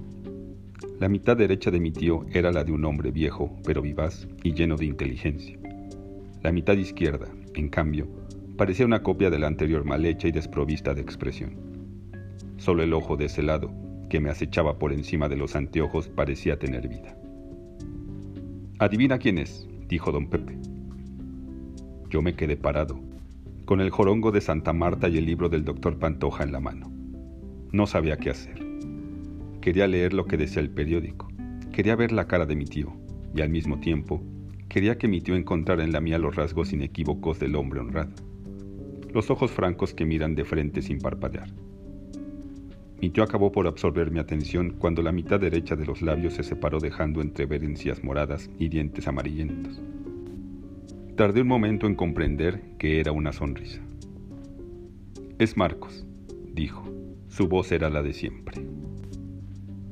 La 0.97 1.09
mitad 1.09 1.35
derecha 1.35 1.69
de 1.69 1.81
mi 1.81 1.91
tío 1.91 2.25
era 2.31 2.53
la 2.53 2.63
de 2.63 2.71
un 2.71 2.85
hombre 2.85 3.11
viejo, 3.11 3.53
pero 3.65 3.81
vivaz 3.81 4.29
y 4.43 4.53
lleno 4.53 4.77
de 4.77 4.85
inteligencia. 4.85 5.59
La 6.41 6.53
mitad 6.53 6.77
izquierda, 6.77 7.27
en 7.53 7.67
cambio, 7.67 8.07
parecía 8.55 8.85
una 8.85 9.03
copia 9.03 9.29
de 9.29 9.39
la 9.39 9.47
anterior 9.47 9.83
mal 9.83 10.05
hecha 10.05 10.29
y 10.29 10.31
desprovista 10.31 10.93
de 10.93 11.01
expresión. 11.01 11.57
Solo 12.55 12.81
el 12.81 12.93
ojo 12.93 13.17
de 13.17 13.25
ese 13.25 13.43
lado, 13.43 13.73
que 14.09 14.21
me 14.21 14.29
acechaba 14.29 14.79
por 14.79 14.93
encima 14.93 15.27
de 15.27 15.35
los 15.35 15.57
anteojos, 15.57 16.07
parecía 16.07 16.57
tener 16.57 16.87
vida. 16.87 17.17
Adivina 18.79 19.17
quién 19.17 19.37
es, 19.37 19.67
dijo 19.95 20.12
don 20.12 20.27
Pepe. 20.27 20.58
Yo 22.10 22.21
me 22.21 22.36
quedé 22.36 22.58
parado, 22.58 22.99
con 23.63 23.79
el 23.79 23.91
jorongo 23.91 24.34
de 24.34 24.41
Santa 24.41 24.73
Marta 24.73 25.08
y 25.08 25.17
el 25.17 25.25
libro 25.25 25.47
del 25.47 25.63
doctor 25.63 25.97
Pantoja 25.97 26.43
en 26.43 26.51
la 26.51 26.60
mano. 26.60 26.91
No 27.71 27.88
sabía 27.88 28.17
qué 28.17 28.31
hacer. 28.31 28.62
Quería 29.62 29.88
leer 29.88 30.13
lo 30.13 30.25
que 30.25 30.36
decía 30.36 30.62
el 30.62 30.69
periódico, 30.69 31.29
quería 31.71 31.95
ver 31.95 32.12
la 32.12 32.27
cara 32.27 32.45
de 32.45 32.58
mi 32.58 32.65
tío, 32.65 32.91
y 33.34 33.39
al 33.39 33.49
mismo 33.49 33.79
tiempo 33.79 34.21
quería 34.67 34.97
que 34.97 35.08
mi 35.08 35.21
tío 35.21 35.38
encontrara 35.38 35.86
en 35.86 35.93
la 35.93 36.01
mía 36.01 36.19
los 36.19 36.36
rasgos 36.36 36.73
inequívocos 36.73 37.39
del 37.39 37.55
hombre 37.55 37.79
honrado, 37.79 38.12
los 39.13 39.29
ojos 39.29 39.49
francos 39.49 39.93
que 39.93 40.03
miran 40.03 40.36
de 40.36 40.43
frente 40.43 40.81
sin 40.81 40.99
parpadear. 40.99 41.47
Mi 43.05 43.11
tío 43.11 43.23
acabó 43.23 43.51
por 43.51 43.67
absorber 43.67 44.09
mi 44.09 44.17
atención 44.17 44.77
cuando 44.79 45.03
la 45.03 45.11
mitad 45.11 45.39
derecha 45.39 45.75
de 45.75 45.85
los 45.85 46.01
labios 46.01 46.33
se 46.33 46.41
separó 46.41 46.79
dejando 46.79 47.21
entrever 47.21 47.63
encías 47.63 48.03
moradas 48.03 48.49
y 48.57 48.67
dientes 48.67 49.07
amarillentos. 49.07 49.79
Tardé 51.15 51.41
un 51.41 51.47
momento 51.47 51.85
en 51.85 51.93
comprender 51.93 52.63
que 52.79 52.99
era 52.99 53.11
una 53.11 53.31
sonrisa. 53.31 53.79
Es 55.37 55.55
Marcos, 55.55 56.07
dijo. 56.51 56.83
Su 57.27 57.47
voz 57.47 57.71
era 57.71 57.91
la 57.91 58.01
de 58.01 58.11
siempre. 58.11 58.65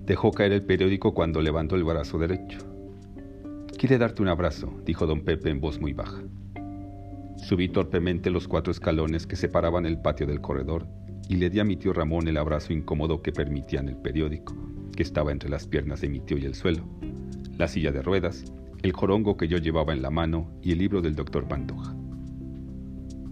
Dejó 0.07 0.31
caer 0.31 0.53
el 0.53 0.65
periódico 0.65 1.13
cuando 1.13 1.39
levantó 1.39 1.75
el 1.75 1.83
brazo 1.83 2.17
derecho. 2.17 2.57
Quiere 3.77 3.99
darte 3.99 4.23
un 4.23 4.29
abrazo, 4.29 4.73
dijo 4.87 5.05
don 5.05 5.21
Pepe 5.21 5.51
en 5.51 5.61
voz 5.61 5.79
muy 5.79 5.93
baja. 5.93 6.23
Subí 7.37 7.69
torpemente 7.69 8.31
los 8.31 8.47
cuatro 8.47 8.71
escalones 8.71 9.27
que 9.27 9.35
separaban 9.35 9.85
el 9.85 10.01
patio 10.01 10.25
del 10.25 10.41
corredor 10.41 10.87
y 11.29 11.35
le 11.35 11.49
di 11.49 11.59
a 11.59 11.63
mi 11.63 11.75
tío 11.75 11.93
Ramón 11.93 12.27
el 12.27 12.37
abrazo 12.37 12.73
incómodo 12.73 13.21
que 13.21 13.31
permitían 13.31 13.89
el 13.89 13.97
periódico, 13.97 14.55
que 14.95 15.03
estaba 15.03 15.31
entre 15.31 15.49
las 15.49 15.67
piernas 15.67 16.01
de 16.01 16.09
mi 16.09 16.19
tío 16.19 16.37
y 16.37 16.45
el 16.45 16.55
suelo, 16.55 16.83
la 17.57 17.67
silla 17.67 17.91
de 17.91 18.01
ruedas 18.01 18.45
el 18.83 18.91
jorongo 18.91 19.37
que 19.37 19.47
yo 19.47 19.57
llevaba 19.57 19.93
en 19.93 20.01
la 20.01 20.11
mano 20.11 20.51
y 20.61 20.73
el 20.73 20.79
libro 20.79 21.01
del 21.01 21.15
doctor 21.15 21.47
Pantoja. 21.47 21.95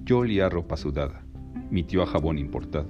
Yo 0.05 0.19
olía 0.19 0.47
ropa 0.47 0.77
sudada, 0.77 1.25
mi 1.69 1.83
tío 1.83 2.01
a 2.03 2.05
jabón 2.05 2.37
importado. 2.37 2.87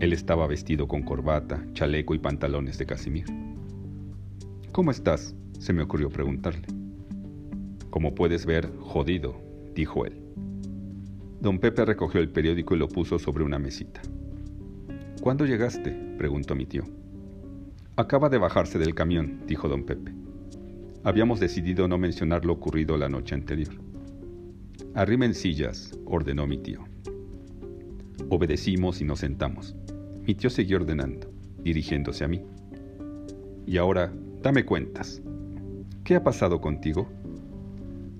Él 0.00 0.12
estaba 0.12 0.48
vestido 0.48 0.88
con 0.88 1.02
corbata, 1.02 1.64
chaleco 1.74 2.16
y 2.16 2.18
pantalones 2.18 2.78
de 2.78 2.86
casimir. 2.86 3.26
¿Cómo 4.72 4.90
estás? 4.90 5.34
se 5.60 5.72
me 5.72 5.82
ocurrió 5.82 6.08
preguntarle. 6.08 6.66
Como 7.90 8.14
puedes 8.14 8.44
ver, 8.44 8.70
jodido, 8.80 9.40
dijo 9.74 10.04
él. 10.04 10.20
Don 11.40 11.60
Pepe 11.60 11.84
recogió 11.84 12.20
el 12.20 12.30
periódico 12.30 12.74
y 12.74 12.78
lo 12.78 12.88
puso 12.88 13.18
sobre 13.18 13.44
una 13.44 13.60
mesita. 13.60 14.02
¿Cuándo 15.20 15.46
llegaste? 15.46 15.92
preguntó 16.18 16.56
mi 16.56 16.66
tío. 16.66 16.82
Acaba 17.94 18.28
de 18.28 18.38
bajarse 18.38 18.78
del 18.78 18.94
camión, 18.94 19.42
dijo 19.46 19.68
don 19.68 19.84
Pepe. 19.84 20.12
Habíamos 21.04 21.38
decidido 21.38 21.86
no 21.86 21.96
mencionar 21.96 22.44
lo 22.44 22.54
ocurrido 22.54 22.96
la 22.96 23.08
noche 23.08 23.34
anterior. 23.34 23.72
Arrimen 24.94 25.32
sillas, 25.32 25.96
ordenó 26.06 26.46
mi 26.46 26.58
tío. 26.58 26.84
Obedecimos 28.30 29.00
y 29.00 29.04
nos 29.04 29.20
sentamos. 29.20 29.76
Mi 30.26 30.34
tío 30.34 30.50
siguió 30.50 30.78
ordenando, 30.78 31.30
dirigiéndose 31.62 32.24
a 32.24 32.28
mí. 32.28 32.42
Y 33.64 33.76
ahora, 33.76 34.12
dame 34.42 34.64
cuentas. 34.64 35.22
¿Qué 36.02 36.16
ha 36.16 36.24
pasado 36.24 36.60
contigo? 36.60 37.08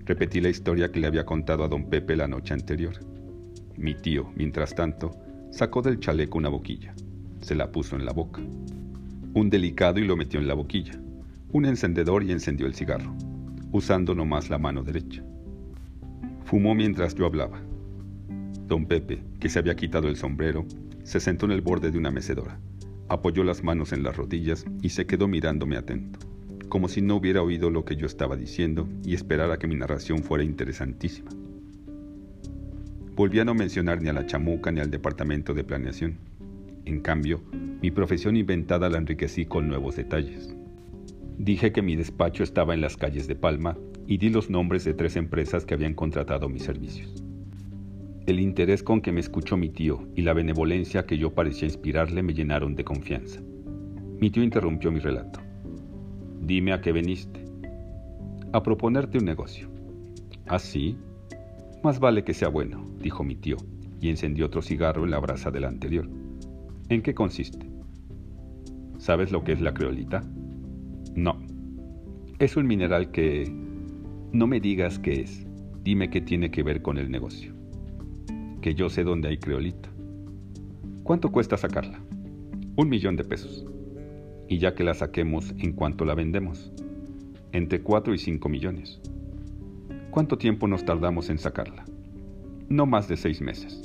Repetí 0.05 0.41
la 0.41 0.51
historia 0.51 0.91
que 0.91 1.01
le 1.01 1.07
había 1.07 1.27
contado 1.27 1.65
a 1.65 1.69
don 1.69 1.91
Pepe 1.91 2.17
la 2.17 2.29
noche 2.29 2.55
anterior. 2.55 3.08
Mi 3.79 3.95
tío, 3.95 4.31
mientras 4.37 4.75
tanto, 4.75 5.17
sacó 5.51 5.81
del 5.81 6.01
chaleco 6.01 6.37
una 6.37 6.51
boquilla. 6.51 6.95
Se 7.41 7.55
la 7.55 7.73
puso 7.73 7.97
en 7.97 8.05
la 8.05 8.13
boca. 8.13 8.43
Un 9.35 9.49
delicado 9.49 9.99
y 10.01 10.05
lo 10.05 10.17
metió 10.17 10.39
en 10.41 10.49
la 10.49 10.55
boquilla 10.55 11.01
un 11.51 11.65
encendedor 11.65 12.25
y 12.25 12.33
encendió 12.33 12.67
el 12.67 12.75
cigarro, 12.75 13.15
usando 13.73 14.15
nomás 14.15 14.51
la 14.51 14.59
mano 14.59 14.83
derecha. 14.83 15.25
Fumó 16.45 16.75
mientras 16.75 17.15
yo 17.15 17.27
hablaba. 17.27 17.61
Don 18.67 18.87
Pepe, 18.87 19.23
que 19.41 19.49
se 19.49 19.59
había 19.59 19.75
quitado 19.75 20.09
el 20.09 20.17
sombrero, 20.17 20.67
se 21.05 21.21
sentó 21.21 21.47
en 21.47 21.53
el 21.53 21.63
borde 21.63 21.91
de 21.91 21.99
una 21.99 22.11
mecedora, 22.11 22.61
apoyó 23.09 23.45
las 23.45 23.65
manos 23.65 23.93
en 23.93 24.03
las 24.03 24.17
rodillas 24.17 24.67
y 24.83 24.91
se 24.91 25.07
quedó 25.07 25.27
mirándome 25.27 25.77
atento, 25.77 26.19
como 26.69 26.89
si 26.89 27.01
no 27.01 27.17
hubiera 27.17 27.43
oído 27.43 27.71
lo 27.71 27.87
que 27.87 27.97
yo 27.97 28.05
estaba 28.05 28.37
diciendo 28.37 28.87
y 29.05 29.15
esperara 29.15 29.59
que 29.59 29.69
mi 29.69 29.75
narración 29.75 30.23
fuera 30.23 30.45
interesantísima. 30.45 31.31
Volví 33.19 33.41
a 33.41 33.45
no 33.45 33.53
mencionar 33.53 34.01
ni 34.01 34.09
a 34.09 34.13
la 34.13 34.27
chamuca 34.27 34.71
ni 34.71 34.79
al 34.79 34.93
departamento 34.93 35.53
de 35.53 35.65
planeación. 35.65 36.19
En 36.85 37.01
cambio, 37.01 37.43
mi 37.83 37.91
profesión 37.91 38.37
inventada 38.37 38.89
la 38.89 38.99
enriquecí 38.99 39.45
con 39.45 39.67
nuevos 39.67 39.97
detalles. 39.97 40.55
Dije 41.37 41.73
que 41.73 41.83
mi 41.83 41.97
despacho 41.97 42.45
estaba 42.45 42.75
en 42.75 42.81
las 42.81 42.97
calles 42.97 43.27
de 43.27 43.35
Palma 43.35 43.77
y 44.07 44.19
di 44.19 44.31
los 44.31 44.51
nombres 44.51 44.85
de 44.85 44.95
tres 44.95 45.17
empresas 45.17 45.67
que 45.67 45.75
habían 45.75 45.95
contratado 45.95 46.49
mis 46.49 46.63
servicios. 46.63 47.25
El 48.27 48.39
interés 48.39 48.85
con 48.85 49.01
que 49.01 49.11
me 49.11 49.19
escuchó 49.19 49.57
mi 49.57 49.69
tío 49.69 50.07
y 50.15 50.23
la 50.23 50.33
benevolencia 50.33 51.05
que 51.05 51.19
yo 51.19 51.35
parecía 51.35 51.67
inspirarle 51.67 52.23
me 52.23 52.35
llenaron 52.35 52.77
de 52.77 52.85
confianza. 52.85 53.41
Mi 54.21 54.31
tío 54.31 54.45
interrumpió 54.45 54.93
mi 54.93 55.01
relato. 55.01 55.41
Dime 56.41 56.73
a 56.73 56.81
qué 56.81 56.93
veniste. 56.93 57.45
A 58.53 58.63
proponerte 58.63 59.19
un 59.19 59.25
negocio. 59.25 59.69
¿Ah, 60.47 60.61
sí? 60.61 60.97
Más 61.83 62.01
vale 62.01 62.25
que 62.25 62.35
sea 62.35 62.49
bueno, 62.49 62.85
dijo 63.01 63.23
mi 63.23 63.37
tío, 63.37 63.57
y 64.01 64.09
encendió 64.09 64.47
otro 64.47 64.63
cigarro 64.63 65.05
en 65.05 65.11
la 65.11 65.21
brasa 65.21 65.51
del 65.51 65.65
anterior. 65.65 66.09
¿En 66.89 67.03
qué 67.03 67.15
consiste? 67.15 67.71
¿Sabes 68.99 69.31
lo 69.31 69.45
que 69.45 69.53
es 69.53 69.61
la 69.61 69.75
creolita? 69.75 70.25
No. 71.15 71.39
Es 72.39 72.57
un 72.57 72.67
mineral 72.67 73.11
que... 73.11 73.53
No 74.33 74.47
me 74.47 74.61
digas 74.61 74.99
qué 74.99 75.21
es. 75.21 75.47
Dime 75.85 76.11
qué 76.11 76.21
tiene 76.21 76.51
que 76.51 76.63
ver 76.63 76.83
con 76.83 76.99
el 76.99 77.11
negocio. 77.11 77.55
Que 78.61 78.75
yo 78.75 78.89
sé 78.89 79.05
dónde 79.05 79.29
hay 79.29 79.39
creolita. 79.39 79.89
¿Cuánto 81.05 81.31
cuesta 81.31 81.57
sacarla? 81.57 82.01
Un 82.77 82.89
millón 82.89 83.17
de 83.17 83.25
pesos. 83.25 83.65
Y 84.49 84.59
ya 84.59 84.75
que 84.75 84.85
la 84.85 84.95
saquemos, 84.95 85.55
¿en 85.59 85.73
cuánto 85.73 86.05
la 86.05 86.15
vendemos? 86.15 86.73
Entre 87.53 87.81
cuatro 87.83 88.15
y 88.15 88.19
cinco 88.19 88.49
millones. 88.49 89.01
¿Cuánto 90.11 90.39
tiempo 90.39 90.67
nos 90.67 90.85
tardamos 90.85 91.29
en 91.29 91.39
sacarla? 91.39 91.85
No 92.69 92.87
más 92.87 93.09
de 93.09 93.17
seis 93.17 93.41
meses. 93.41 93.83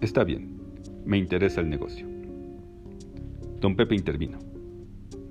Está 0.00 0.22
bien, 0.22 0.60
me 1.04 1.16
interesa 1.18 1.60
el 1.60 1.70
negocio. 1.70 2.06
Don 3.60 3.74
Pepe 3.74 3.94
intervino. 3.94 4.38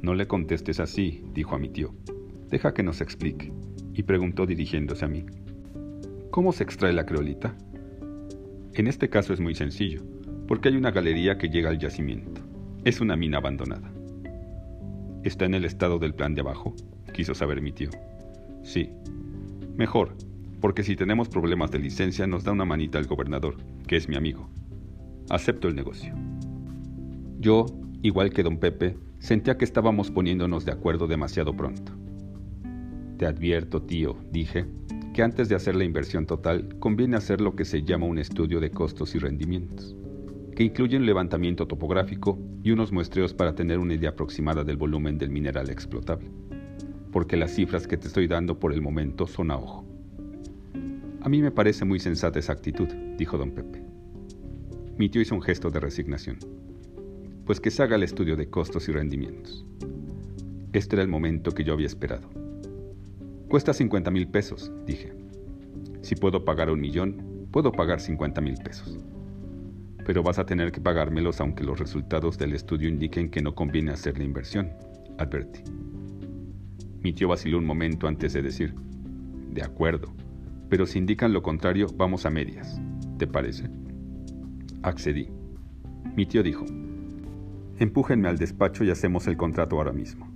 No 0.01 0.15
le 0.15 0.27
contestes 0.27 0.79
así, 0.79 1.23
dijo 1.33 1.55
a 1.55 1.59
mi 1.59 1.69
tío. 1.69 1.93
Deja 2.49 2.73
que 2.73 2.83
nos 2.83 3.01
explique. 3.01 3.51
Y 3.93 4.03
preguntó 4.03 4.45
dirigiéndose 4.45 5.05
a 5.05 5.07
mí. 5.07 5.25
¿Cómo 6.31 6.53
se 6.53 6.63
extrae 6.63 6.93
la 6.93 7.05
creolita? 7.05 7.55
En 8.73 8.87
este 8.87 9.09
caso 9.09 9.33
es 9.33 9.39
muy 9.39 9.55
sencillo, 9.55 10.03
porque 10.47 10.69
hay 10.69 10.77
una 10.77 10.91
galería 10.91 11.37
que 11.37 11.49
llega 11.49 11.69
al 11.69 11.79
yacimiento. 11.79 12.41
Es 12.83 13.01
una 13.01 13.15
mina 13.15 13.37
abandonada. 13.37 13.91
¿Está 15.23 15.45
en 15.45 15.53
el 15.53 15.65
estado 15.65 15.99
del 15.99 16.15
plan 16.15 16.33
de 16.33 16.41
abajo? 16.41 16.75
Quiso 17.13 17.35
saber 17.35 17.61
mi 17.61 17.71
tío. 17.71 17.89
Sí. 18.63 18.89
Mejor, 19.79 20.15
porque 20.61 20.83
si 20.83 20.95
tenemos 20.95 21.27
problemas 21.27 21.71
de 21.71 21.79
licencia 21.79 22.27
nos 22.27 22.43
da 22.43 22.51
una 22.51 22.65
manita 22.65 22.99
el 22.99 23.07
gobernador, 23.07 23.57
que 23.87 23.95
es 23.95 24.07
mi 24.07 24.15
amigo. 24.15 24.47
Acepto 25.31 25.67
el 25.67 25.75
negocio. 25.75 26.13
Yo, 27.39 27.65
igual 28.03 28.29
que 28.29 28.43
don 28.43 28.59
Pepe, 28.59 28.95
Sentía 29.19 29.57
que 29.57 29.65
estábamos 29.65 30.11
poniéndonos 30.11 30.63
de 30.63 30.71
acuerdo 30.71 31.05
demasiado 31.05 31.53
pronto. 31.53 31.91
Te 33.17 33.25
advierto, 33.25 33.81
tío, 33.81 34.15
dije, 34.31 34.65
que 35.13 35.23
antes 35.23 35.49
de 35.49 35.55
hacer 35.55 35.75
la 35.75 35.83
inversión 35.83 36.25
total 36.25 36.79
conviene 36.79 37.17
hacer 37.17 37.41
lo 37.41 37.53
que 37.53 37.65
se 37.65 37.83
llama 37.83 38.05
un 38.05 38.17
estudio 38.17 38.61
de 38.61 38.71
costos 38.71 39.15
y 39.15 39.19
rendimientos, 39.19 39.93
que 40.55 40.63
incluye 40.63 40.95
un 40.95 41.05
levantamiento 41.05 41.67
topográfico 41.67 42.39
y 42.63 42.71
unos 42.71 42.93
muestreos 42.93 43.33
para 43.33 43.55
tener 43.55 43.77
una 43.77 43.95
idea 43.95 44.11
aproximada 44.11 44.63
del 44.63 44.77
volumen 44.77 45.17
del 45.17 45.31
mineral 45.31 45.69
explotable, 45.69 46.31
porque 47.11 47.37
las 47.37 47.51
cifras 47.55 47.87
que 47.87 47.97
te 47.97 48.07
estoy 48.07 48.27
dando 48.27 48.59
por 48.59 48.73
el 48.73 48.81
momento 48.81 49.27
son 49.27 49.51
a 49.51 49.57
ojo. 49.57 49.85
A 51.21 51.29
mí 51.29 51.41
me 51.41 51.51
parece 51.51 51.85
muy 51.85 51.99
sensata 51.99 52.39
esa 52.39 52.53
actitud, 52.53 52.87
dijo 53.17 53.37
don 53.37 53.51
Pepe. 53.51 53.83
Mi 54.97 55.09
tío 55.09 55.21
hizo 55.21 55.35
un 55.35 55.41
gesto 55.41 55.69
de 55.69 55.79
resignación 55.79 56.37
pues 57.49 57.59
que 57.59 57.71
se 57.71 57.81
haga 57.81 57.95
el 57.95 58.03
estudio 58.03 58.35
de 58.35 58.47
costos 58.47 58.87
y 58.89 58.91
rendimientos. 58.91 59.65
Este 60.71 60.95
era 60.95 61.01
el 61.01 61.09
momento 61.09 61.51
que 61.51 61.63
yo 61.63 61.73
había 61.73 61.87
esperado. 61.87 62.29
Cuesta 63.47 63.73
50 63.73 64.11
mil 64.11 64.27
pesos, 64.27 64.71
dije. 64.85 65.11
Si 66.03 66.13
puedo 66.13 66.45
pagar 66.45 66.69
un 66.69 66.79
millón, 66.79 67.47
puedo 67.49 67.71
pagar 67.71 68.01
50 68.01 68.39
mil 68.41 68.53
pesos. 68.57 68.99
pero 70.05 70.21
vas 70.21 70.37
a 70.37 70.45
tener 70.45 70.71
que 70.71 70.79
pagármelos 70.79 71.41
aunque 71.41 71.63
los 71.63 71.79
resultados 71.79 72.37
del 72.37 72.53
estudio 72.53 72.87
indiquen 72.87 73.31
que 73.31 73.41
no 73.41 73.55
conviene 73.55 73.93
hacer 73.93 74.19
la 74.19 74.25
inversión, 74.25 74.69
advertí. 75.17 75.61
Mi 77.01 77.13
tío 77.13 77.29
vaciló 77.29 77.57
un 77.57 77.65
momento 77.65 78.07
antes 78.07 78.33
de 78.33 78.41
decir, 78.41 78.75
de 79.51 79.63
acuerdo, 79.63 80.13
pero 80.69 80.85
si 80.85 80.99
indican 80.99 81.33
lo 81.33 81.41
contrario, 81.41 81.87
vamos 81.95 82.25
a 82.25 82.29
medias. 82.29 82.79
¿Te 83.17 83.25
parece? 83.25 83.69
Accedí. 84.83 85.29
Mi 86.15 86.25
tío 86.25 86.43
dijo, 86.43 86.65
empújenme 87.77 88.27
al 88.27 88.37
despacho 88.37 88.83
y 88.83 88.91
hacemos 88.91 89.27
el 89.27 89.37
contrato 89.37 89.77
ahora 89.77 89.93
mismo. 89.93 90.29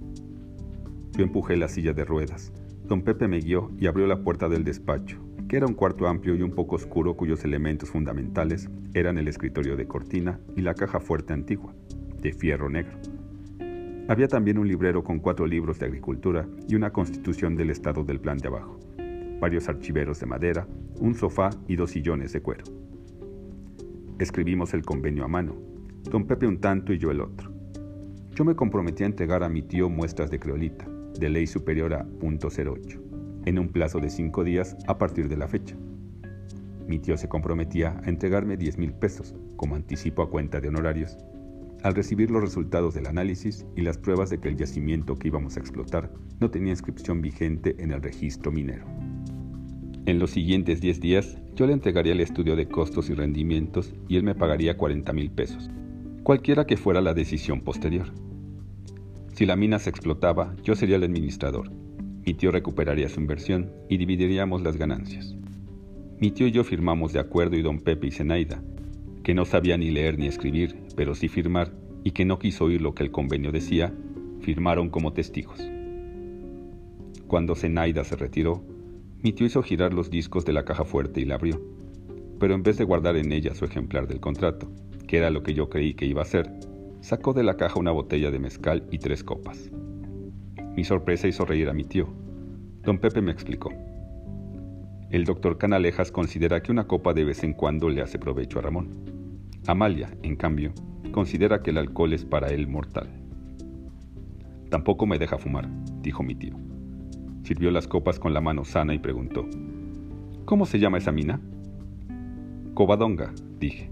Yo 1.12 1.24
empujé 1.24 1.58
la 1.58 1.68
silla 1.68 1.94
de 1.94 2.06
ruedas. 2.06 2.52
Don 2.86 3.02
Pepe 3.02 3.28
me 3.28 3.40
guió 3.40 3.72
y 3.78 3.88
abrió 3.88 4.08
la 4.08 4.24
puerta 4.24 4.50
del 4.50 4.64
despacho, 4.64 5.18
que 5.48 5.58
era 5.58 5.68
un 5.68 5.74
cuarto 5.74 6.08
amplio 6.08 6.36
y 6.36 6.42
un 6.42 6.52
poco 6.52 6.76
oscuro 6.76 7.16
cuyos 7.16 7.44
elementos 7.44 7.90
fundamentales 7.90 8.70
eran 8.94 9.18
el 9.18 9.28
escritorio 9.28 9.76
de 9.76 9.88
cortina 9.88 10.40
y 10.56 10.62
la 10.62 10.74
caja 10.74 11.00
fuerte 11.00 11.34
antigua, 11.34 11.76
de 12.22 12.34
fierro 12.34 12.70
negro. 12.70 12.98
Había 14.10 14.28
también 14.28 14.58
un 14.58 14.68
librero 14.68 15.02
con 15.02 15.20
cuatro 15.20 15.48
libros 15.48 15.80
de 15.80 15.86
agricultura 15.86 16.46
y 16.68 16.76
una 16.76 16.92
constitución 16.92 17.56
del 17.56 17.70
estado 17.70 18.04
del 18.04 18.20
plan 18.20 18.38
de 18.38 18.50
abajo, 18.50 18.78
varios 19.40 19.70
archiveros 19.70 20.20
de 20.20 20.26
madera, 20.26 20.68
un 21.00 21.16
sofá 21.16 21.52
y 21.70 21.78
dos 21.78 21.92
sillones 21.92 22.34
de 22.34 22.42
cuero. 22.42 22.66
Escribimos 24.20 24.74
el 24.74 24.84
convenio 24.84 25.24
a 25.24 25.30
mano, 25.30 25.56
don 26.04 26.28
Pepe 26.28 26.46
un 26.48 26.60
tanto 26.60 26.92
y 26.92 26.98
yo 26.98 27.12
el 27.12 27.22
otro. 27.22 27.50
Yo 28.36 28.44
me 28.44 28.56
comprometí 28.56 29.04
a 29.04 29.06
entregar 29.06 29.42
a 29.42 29.48
mi 29.48 29.62
tío 29.62 29.90
muestras 29.90 30.30
de 30.30 30.40
creolita, 30.40 30.86
de 31.18 31.30
ley 31.30 31.48
superior 31.48 31.94
a 31.94 32.06
.08, 32.06 33.00
en 33.46 33.58
un 33.58 33.70
plazo 33.70 34.00
de 34.00 34.10
cinco 34.10 34.44
días 34.44 34.76
a 34.86 34.98
partir 34.98 35.30
de 35.30 35.38
la 35.38 35.48
fecha. 35.48 35.78
Mi 36.88 37.00
tío 37.00 37.16
se 37.16 37.30
comprometía 37.30 38.02
a 38.04 38.10
entregarme 38.10 38.58
10 38.58 38.80
mil 38.80 38.94
pesos 38.94 39.34
como 39.56 39.76
anticipo 39.76 40.24
a 40.24 40.30
cuenta 40.30 40.60
de 40.60 40.68
honorarios 40.68 41.18
al 41.84 41.96
recibir 41.96 42.32
los 42.32 42.42
resultados 42.42 42.94
del 42.94 43.08
análisis 43.08 43.66
y 43.76 43.82
las 43.82 43.98
pruebas 43.98 44.30
de 44.30 44.40
que 44.40 44.48
el 44.48 44.58
yacimiento 44.58 45.16
que 45.18 45.28
íbamos 45.28 45.58
a 45.58 45.60
explotar 45.60 46.12
no 46.40 46.50
tenía 46.50 46.72
inscripción 46.72 47.22
vigente 47.22 47.76
en 47.78 47.92
el 47.92 48.02
registro 48.02 48.52
minero. 48.52 48.86
En 50.06 50.18
los 50.18 50.32
siguientes 50.32 50.82
10 50.82 51.00
días 51.02 51.38
yo 51.56 51.68
le 51.68 51.74
entregaría 51.74 52.14
el 52.14 52.22
estudio 52.22 52.56
de 52.56 52.68
costos 52.68 53.10
y 53.10 53.14
rendimientos 53.14 53.94
y 54.08 54.16
él 54.16 54.24
me 54.24 54.34
pagaría 54.34 54.78
40 54.78 55.12
mil 55.14 55.30
pesos, 55.30 55.70
cualquiera 56.24 56.66
que 56.66 56.78
fuera 56.78 57.02
la 57.02 57.14
decisión 57.14 57.62
posterior. 57.62 58.08
Si 59.34 59.46
la 59.46 59.56
mina 59.56 59.80
se 59.80 59.90
explotaba, 59.90 60.56
yo 60.64 60.76
sería 60.76 60.96
el 60.96 61.04
administrador. 61.04 61.70
Mi 62.26 62.34
tío 62.34 62.52
recuperaría 62.52 63.10
su 63.10 63.20
inversión 63.20 63.72
y 63.90 63.98
dividiríamos 63.98 64.62
las 64.62 64.78
ganancias. 64.78 65.36
Mi 66.20 66.32
tío 66.32 66.48
y 66.48 66.52
yo 66.52 66.64
firmamos 66.64 67.12
de 67.12 67.20
acuerdo 67.20 67.58
y 67.58 67.62
don 67.62 67.80
Pepe 67.80 68.08
y 68.08 68.12
Zenaida, 68.12 68.64
que 69.24 69.34
no 69.34 69.46
sabía 69.46 69.78
ni 69.78 69.90
leer 69.90 70.20
ni 70.20 70.28
escribir, 70.28 70.78
pero 70.96 71.16
sí 71.16 71.28
firmar, 71.28 71.74
y 72.04 72.12
que 72.12 72.26
no 72.26 72.40
quiso 72.40 72.66
oír 72.66 72.82
lo 72.82 72.94
que 72.94 73.04
el 73.04 73.12
convenio 73.12 73.52
decía, 73.52 73.94
firmaron 74.42 74.90
como 74.90 75.14
testigos. 75.14 75.60
Cuando 77.28 77.56
Zenaida 77.56 78.04
se 78.04 78.16
retiró, 78.16 78.64
mi 79.22 79.32
tío 79.32 79.48
hizo 79.48 79.64
girar 79.64 79.94
los 79.94 80.10
discos 80.10 80.44
de 80.46 80.54
la 80.54 80.66
caja 80.66 80.84
fuerte 80.84 81.22
y 81.22 81.26
la 81.26 81.36
abrió, 81.36 81.62
pero 82.40 82.54
en 82.56 82.64
vez 82.64 82.78
de 82.78 82.84
guardar 82.84 83.16
en 83.16 83.32
ella 83.32 83.56
su 83.56 83.64
ejemplar 83.64 84.08
del 84.08 84.20
contrato, 84.20 84.70
que 85.08 85.18
era 85.18 85.30
lo 85.30 85.44
que 85.44 85.54
yo 85.54 85.70
creí 85.70 85.94
que 85.94 86.06
iba 86.06 86.22
a 86.22 86.26
hacer, 86.26 86.52
sacó 87.00 87.34
de 87.34 87.44
la 87.44 87.56
caja 87.56 87.80
una 87.80 87.92
botella 87.92 88.32
de 88.32 88.40
mezcal 88.40 88.86
y 88.92 89.00
tres 89.00 89.24
copas. 89.24 89.72
Mi 90.76 90.84
sorpresa 90.84 91.28
hizo 91.28 91.46
reír 91.46 91.70
a 91.70 91.74
mi 91.74 91.84
tío. 91.86 92.08
Don 92.82 92.98
Pepe 92.98 93.22
me 93.22 93.32
explicó. 93.32 93.72
El 95.14 95.26
doctor 95.26 95.60
Canalejas 95.60 96.12
considera 96.12 96.64
que 96.64 96.72
una 96.72 96.88
copa 96.88 97.14
de 97.14 97.24
vez 97.24 97.44
en 97.44 97.54
cuando 97.54 97.88
le 97.88 98.02
hace 98.02 98.18
provecho 98.18 98.58
a 98.58 98.64
Ramón. 98.64 98.90
Amalia, 99.68 100.10
en 100.24 100.36
cambio, 100.36 100.74
considera 101.12 101.62
que 101.62 101.70
el 101.70 101.78
alcohol 101.78 102.14
es 102.14 102.26
para 102.26 102.48
él 102.48 102.68
mortal. 102.68 103.12
Tampoco 104.72 105.06
me 105.06 105.20
deja 105.20 105.38
fumar, 105.38 105.70
dijo 106.02 106.24
mi 106.24 106.34
tío. 106.34 106.56
Sirvió 107.44 107.70
las 107.70 107.88
copas 107.88 108.18
con 108.18 108.34
la 108.34 108.42
mano 108.42 108.66
sana 108.66 108.96
y 108.96 108.98
preguntó, 108.98 109.46
¿Cómo 110.46 110.66
se 110.66 110.80
llama 110.80 110.98
esa 110.98 111.12
mina? 111.12 111.40
Covadonga, 112.74 113.36
dije. 113.60 113.92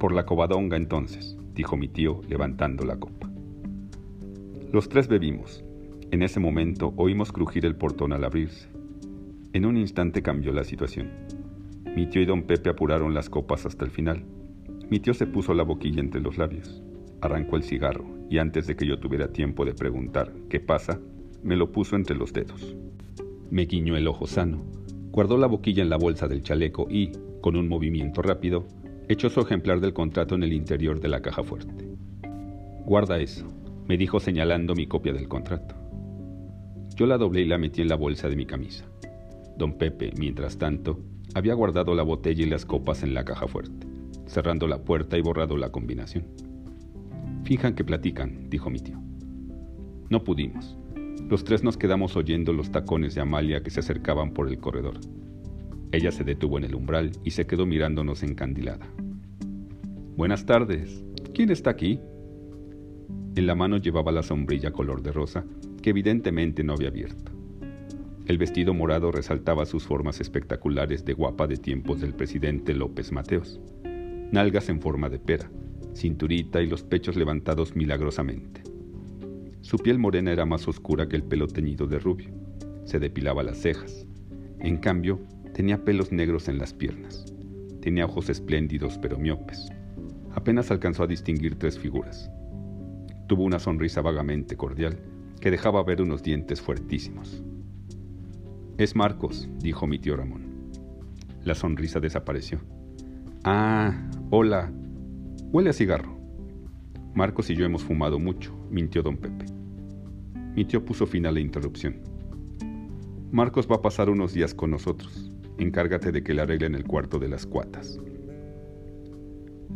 Por 0.00 0.12
la 0.12 0.26
Covadonga 0.26 0.76
entonces, 0.76 1.38
dijo 1.54 1.76
mi 1.76 1.86
tío 1.86 2.22
levantando 2.28 2.84
la 2.84 2.96
copa. 2.96 3.30
Los 4.72 4.88
tres 4.88 5.06
bebimos. 5.06 5.64
En 6.10 6.24
ese 6.24 6.40
momento 6.40 6.92
oímos 6.96 7.30
crujir 7.30 7.64
el 7.64 7.76
portón 7.76 8.12
al 8.12 8.24
abrirse. 8.24 8.77
En 9.54 9.64
un 9.64 9.78
instante 9.78 10.22
cambió 10.22 10.52
la 10.52 10.62
situación. 10.62 11.08
Mi 11.96 12.06
tío 12.06 12.20
y 12.20 12.26
don 12.26 12.42
Pepe 12.42 12.68
apuraron 12.68 13.14
las 13.14 13.30
copas 13.30 13.64
hasta 13.64 13.84
el 13.84 13.90
final. 13.90 14.24
Mi 14.90 15.00
tío 15.00 15.14
se 15.14 15.26
puso 15.26 15.54
la 15.54 15.62
boquilla 15.62 16.00
entre 16.00 16.20
los 16.20 16.36
labios, 16.36 16.82
arrancó 17.22 17.56
el 17.56 17.62
cigarro 17.62 18.04
y 18.28 18.38
antes 18.38 18.66
de 18.66 18.76
que 18.76 18.86
yo 18.86 18.98
tuviera 18.98 19.32
tiempo 19.32 19.64
de 19.64 19.72
preguntar 19.72 20.32
qué 20.50 20.60
pasa, 20.60 21.00
me 21.42 21.56
lo 21.56 21.72
puso 21.72 21.96
entre 21.96 22.14
los 22.14 22.34
dedos. 22.34 22.76
Me 23.50 23.64
guiñó 23.64 23.96
el 23.96 24.06
ojo 24.06 24.26
sano, 24.26 24.62
guardó 25.12 25.38
la 25.38 25.46
boquilla 25.46 25.82
en 25.82 25.90
la 25.90 25.96
bolsa 25.96 26.28
del 26.28 26.42
chaleco 26.42 26.86
y, 26.90 27.12
con 27.40 27.56
un 27.56 27.68
movimiento 27.68 28.20
rápido, 28.20 28.66
echó 29.08 29.30
su 29.30 29.40
ejemplar 29.40 29.80
del 29.80 29.94
contrato 29.94 30.34
en 30.34 30.42
el 30.42 30.52
interior 30.52 31.00
de 31.00 31.08
la 31.08 31.22
caja 31.22 31.42
fuerte. 31.42 31.88
Guarda 32.84 33.18
eso, 33.18 33.46
me 33.88 33.96
dijo 33.96 34.20
señalando 34.20 34.74
mi 34.74 34.86
copia 34.86 35.14
del 35.14 35.26
contrato. 35.26 35.74
Yo 36.94 37.06
la 37.06 37.16
doblé 37.16 37.42
y 37.42 37.46
la 37.46 37.56
metí 37.56 37.80
en 37.80 37.88
la 37.88 37.96
bolsa 37.96 38.28
de 38.28 38.36
mi 38.36 38.44
camisa. 38.44 38.84
Don 39.58 39.72
Pepe, 39.72 40.12
mientras 40.16 40.56
tanto, 40.56 41.00
había 41.34 41.52
guardado 41.54 41.94
la 41.96 42.04
botella 42.04 42.44
y 42.44 42.48
las 42.48 42.64
copas 42.64 43.02
en 43.02 43.12
la 43.12 43.24
caja 43.24 43.48
fuerte, 43.48 43.88
cerrando 44.26 44.68
la 44.68 44.84
puerta 44.84 45.18
y 45.18 45.20
borrado 45.20 45.56
la 45.56 45.72
combinación. 45.72 46.26
Fijan 47.42 47.74
que 47.74 47.82
platican, 47.82 48.48
dijo 48.50 48.70
mi 48.70 48.78
tío. 48.78 49.00
No 50.10 50.22
pudimos. 50.22 50.78
Los 51.28 51.42
tres 51.42 51.64
nos 51.64 51.76
quedamos 51.76 52.16
oyendo 52.16 52.52
los 52.52 52.70
tacones 52.70 53.16
de 53.16 53.20
Amalia 53.20 53.62
que 53.62 53.70
se 53.70 53.80
acercaban 53.80 54.32
por 54.32 54.48
el 54.48 54.58
corredor. 54.58 55.00
Ella 55.90 56.12
se 56.12 56.22
detuvo 56.22 56.58
en 56.58 56.64
el 56.64 56.76
umbral 56.76 57.10
y 57.24 57.32
se 57.32 57.46
quedó 57.46 57.66
mirándonos 57.66 58.22
encandilada. 58.22 58.86
Buenas 60.16 60.46
tardes. 60.46 61.04
¿Quién 61.34 61.50
está 61.50 61.70
aquí? 61.70 61.98
En 63.34 63.46
la 63.46 63.56
mano 63.56 63.76
llevaba 63.78 64.12
la 64.12 64.22
sombrilla 64.22 64.70
color 64.70 65.02
de 65.02 65.10
rosa, 65.10 65.44
que 65.82 65.90
evidentemente 65.90 66.62
no 66.62 66.74
había 66.74 66.88
abierto. 66.88 67.37
El 68.28 68.36
vestido 68.36 68.74
morado 68.74 69.10
resaltaba 69.10 69.64
sus 69.64 69.84
formas 69.84 70.20
espectaculares 70.20 71.02
de 71.06 71.14
guapa 71.14 71.46
de 71.46 71.56
tiempos 71.56 72.02
del 72.02 72.12
presidente 72.12 72.74
López 72.74 73.10
Mateos. 73.10 73.58
Nalgas 74.30 74.68
en 74.68 74.82
forma 74.82 75.08
de 75.08 75.18
pera, 75.18 75.50
cinturita 75.94 76.60
y 76.60 76.66
los 76.66 76.82
pechos 76.82 77.16
levantados 77.16 77.74
milagrosamente. 77.74 78.62
Su 79.62 79.78
piel 79.78 79.98
morena 79.98 80.30
era 80.30 80.44
más 80.44 80.68
oscura 80.68 81.08
que 81.08 81.16
el 81.16 81.22
pelo 81.22 81.46
teñido 81.46 81.86
de 81.86 81.98
rubio. 81.98 82.28
Se 82.84 82.98
depilaba 82.98 83.42
las 83.42 83.62
cejas. 83.62 84.06
En 84.60 84.76
cambio, 84.76 85.20
tenía 85.54 85.82
pelos 85.82 86.12
negros 86.12 86.48
en 86.48 86.58
las 86.58 86.74
piernas. 86.74 87.24
Tenía 87.80 88.04
ojos 88.04 88.28
espléndidos 88.28 88.98
pero 88.98 89.16
miopes. 89.16 89.70
Apenas 90.34 90.70
alcanzó 90.70 91.04
a 91.04 91.06
distinguir 91.06 91.58
tres 91.58 91.78
figuras. 91.78 92.30
Tuvo 93.26 93.44
una 93.44 93.58
sonrisa 93.58 94.02
vagamente 94.02 94.54
cordial 94.54 94.98
que 95.40 95.50
dejaba 95.50 95.82
ver 95.82 96.02
unos 96.02 96.22
dientes 96.22 96.60
fuertísimos. 96.60 97.42
Es 98.78 98.94
Marcos, 98.94 99.48
dijo 99.58 99.88
mi 99.88 99.98
tío 99.98 100.14
Ramón. 100.14 100.70
La 101.42 101.56
sonrisa 101.56 101.98
desapareció. 101.98 102.60
Ah, 103.42 104.08
hola. 104.30 104.72
Huele 105.50 105.70
a 105.70 105.72
cigarro. 105.72 106.16
Marcos 107.12 107.50
y 107.50 107.56
yo 107.56 107.66
hemos 107.66 107.82
fumado 107.82 108.20
mucho, 108.20 108.54
mintió 108.70 109.02
don 109.02 109.16
Pepe. 109.16 109.46
Mi 110.54 110.64
tío 110.64 110.84
puso 110.84 111.08
fin 111.08 111.26
a 111.26 111.32
la 111.32 111.40
interrupción. 111.40 111.96
Marcos 113.32 113.68
va 113.68 113.76
a 113.76 113.82
pasar 113.82 114.10
unos 114.10 114.32
días 114.32 114.54
con 114.54 114.70
nosotros. 114.70 115.32
Encárgate 115.58 116.12
de 116.12 116.22
que 116.22 116.32
le 116.32 116.42
arreglen 116.42 116.76
el 116.76 116.84
cuarto 116.84 117.18
de 117.18 117.28
las 117.28 117.46
cuatas. 117.46 117.98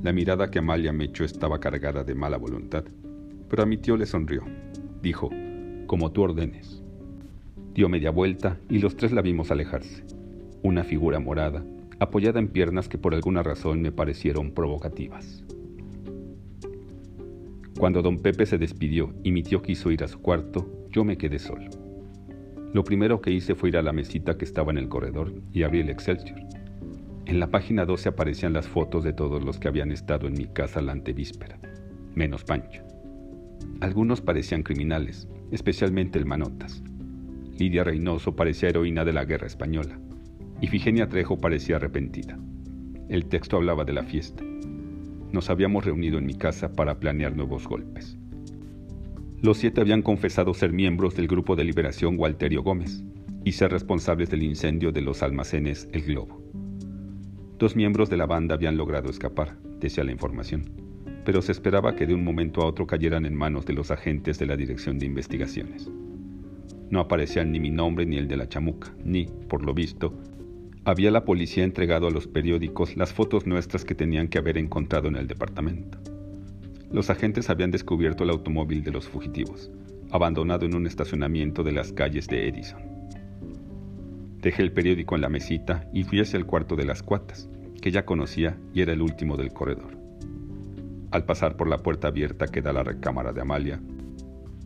La 0.00 0.12
mirada 0.12 0.48
que 0.48 0.60
Amalia 0.60 0.92
me 0.92 1.06
echó 1.06 1.24
estaba 1.24 1.58
cargada 1.58 2.04
de 2.04 2.14
mala 2.14 2.36
voluntad, 2.36 2.84
pero 3.48 3.64
a 3.64 3.66
mi 3.66 3.78
tío 3.78 3.96
le 3.96 4.06
sonrió. 4.06 4.44
Dijo, 5.02 5.28
como 5.88 6.12
tú 6.12 6.22
ordenes. 6.22 6.81
Dio 7.74 7.88
media 7.88 8.10
vuelta 8.10 8.58
y 8.68 8.80
los 8.80 8.96
tres 8.96 9.12
la 9.12 9.22
vimos 9.22 9.50
alejarse. 9.50 10.04
Una 10.62 10.84
figura 10.84 11.20
morada, 11.20 11.64
apoyada 11.98 12.38
en 12.38 12.48
piernas 12.48 12.86
que 12.86 12.98
por 12.98 13.14
alguna 13.14 13.42
razón 13.42 13.80
me 13.80 13.90
parecieron 13.90 14.50
provocativas. 14.52 15.42
Cuando 17.78 18.02
don 18.02 18.18
Pepe 18.18 18.44
se 18.44 18.58
despidió 18.58 19.14
y 19.22 19.32
mi 19.32 19.42
tío 19.42 19.62
quiso 19.62 19.90
ir 19.90 20.04
a 20.04 20.08
su 20.08 20.20
cuarto, 20.20 20.86
yo 20.90 21.02
me 21.04 21.16
quedé 21.16 21.38
solo. 21.38 21.70
Lo 22.74 22.84
primero 22.84 23.22
que 23.22 23.30
hice 23.30 23.54
fue 23.54 23.70
ir 23.70 23.78
a 23.78 23.82
la 23.82 23.92
mesita 23.92 24.36
que 24.36 24.44
estaba 24.44 24.70
en 24.70 24.78
el 24.78 24.90
corredor 24.90 25.32
y 25.50 25.62
abrí 25.62 25.80
el 25.80 25.88
Excelsior. 25.88 26.40
En 27.24 27.40
la 27.40 27.50
página 27.50 27.86
12 27.86 28.10
aparecían 28.10 28.52
las 28.52 28.68
fotos 28.68 29.02
de 29.02 29.14
todos 29.14 29.42
los 29.42 29.58
que 29.58 29.68
habían 29.68 29.92
estado 29.92 30.26
en 30.26 30.34
mi 30.34 30.44
casa 30.44 30.82
la 30.82 30.92
antevíspera, 30.92 31.58
menos 32.14 32.44
Pancho. 32.44 32.82
Algunos 33.80 34.20
parecían 34.20 34.62
criminales, 34.62 35.26
especialmente 35.50 36.18
el 36.18 36.26
Manotas, 36.26 36.82
Lidia 37.62 37.84
Reynoso 37.84 38.34
parecía 38.34 38.70
heroína 38.70 39.04
de 39.04 39.12
la 39.12 39.24
guerra 39.24 39.46
española. 39.46 39.96
y 40.60 40.68
Trejo 41.06 41.38
parecía 41.38 41.76
arrepentida. 41.76 42.36
El 43.08 43.26
texto 43.26 43.56
hablaba 43.56 43.84
de 43.84 43.92
la 43.92 44.02
fiesta. 44.02 44.42
nos 45.30 45.48
habíamos 45.48 45.84
reunido 45.84 46.18
en 46.18 46.26
mi 46.26 46.34
casa 46.34 46.72
para 46.72 46.98
planear 46.98 47.36
nuevos 47.36 47.68
golpes. 47.68 48.18
Los 49.40 49.58
siete 49.58 49.80
habían 49.80 50.02
confesado 50.02 50.52
ser 50.54 50.72
miembros 50.72 51.14
del 51.14 51.28
grupo 51.28 51.54
de 51.54 51.62
liberación 51.62 52.18
Walterio 52.18 52.64
Gómez 52.64 53.04
y 53.44 53.52
ser 53.52 53.70
responsables 53.70 54.28
del 54.28 54.42
incendio 54.42 54.90
de 54.90 55.02
los 55.02 55.22
almacenes 55.22 55.88
El 55.92 56.02
Globo. 56.02 56.42
Dos 57.58 57.76
miembros 57.76 58.10
de 58.10 58.16
la 58.16 58.26
banda 58.26 58.56
habían 58.56 58.76
logrado 58.76 59.08
escapar, 59.08 59.56
decía 59.78 60.02
la 60.02 60.10
información, 60.10 60.64
pero 61.24 61.40
se 61.40 61.52
esperaba 61.52 61.94
que 61.94 62.08
de 62.08 62.14
un 62.14 62.24
momento 62.24 62.60
a 62.60 62.66
otro 62.66 62.88
cayeran 62.88 63.24
en 63.24 63.36
manos 63.36 63.64
de 63.66 63.74
los 63.74 63.92
agentes 63.92 64.40
de 64.40 64.46
la 64.46 64.56
Dirección 64.56 64.98
de 64.98 65.06
Investigaciones. 65.06 65.88
No 66.92 67.00
aparecían 67.00 67.50
ni 67.52 67.58
mi 67.58 67.70
nombre 67.70 68.04
ni 68.04 68.18
el 68.18 68.28
de 68.28 68.36
la 68.36 68.50
chamuca, 68.50 68.92
ni, 69.02 69.24
por 69.24 69.64
lo 69.64 69.72
visto, 69.72 70.12
había 70.84 71.10
la 71.10 71.24
policía 71.24 71.64
entregado 71.64 72.06
a 72.06 72.10
los 72.10 72.26
periódicos 72.26 72.98
las 72.98 73.14
fotos 73.14 73.46
nuestras 73.46 73.86
que 73.86 73.94
tenían 73.94 74.28
que 74.28 74.36
haber 74.36 74.58
encontrado 74.58 75.08
en 75.08 75.16
el 75.16 75.26
departamento. 75.26 75.96
Los 76.90 77.08
agentes 77.08 77.48
habían 77.48 77.70
descubierto 77.70 78.24
el 78.24 78.30
automóvil 78.30 78.84
de 78.84 78.90
los 78.90 79.08
fugitivos, 79.08 79.70
abandonado 80.10 80.66
en 80.66 80.74
un 80.74 80.86
estacionamiento 80.86 81.62
de 81.62 81.72
las 81.72 81.94
calles 81.94 82.26
de 82.26 82.46
Edison. 82.46 82.82
Dejé 84.42 84.60
el 84.60 84.72
periódico 84.72 85.14
en 85.14 85.22
la 85.22 85.30
mesita 85.30 85.88
y 85.94 86.04
fui 86.04 86.20
hacia 86.20 86.36
el 86.36 86.44
cuarto 86.44 86.76
de 86.76 86.84
las 86.84 87.02
cuatas, 87.02 87.48
que 87.80 87.90
ya 87.90 88.04
conocía 88.04 88.58
y 88.74 88.82
era 88.82 88.92
el 88.92 89.00
último 89.00 89.38
del 89.38 89.54
corredor. 89.54 89.96
Al 91.10 91.24
pasar 91.24 91.56
por 91.56 91.70
la 91.70 91.78
puerta 91.78 92.08
abierta 92.08 92.48
que 92.48 92.60
da 92.60 92.74
la 92.74 92.82
recámara 92.82 93.32
de 93.32 93.40
Amalia, 93.40 93.80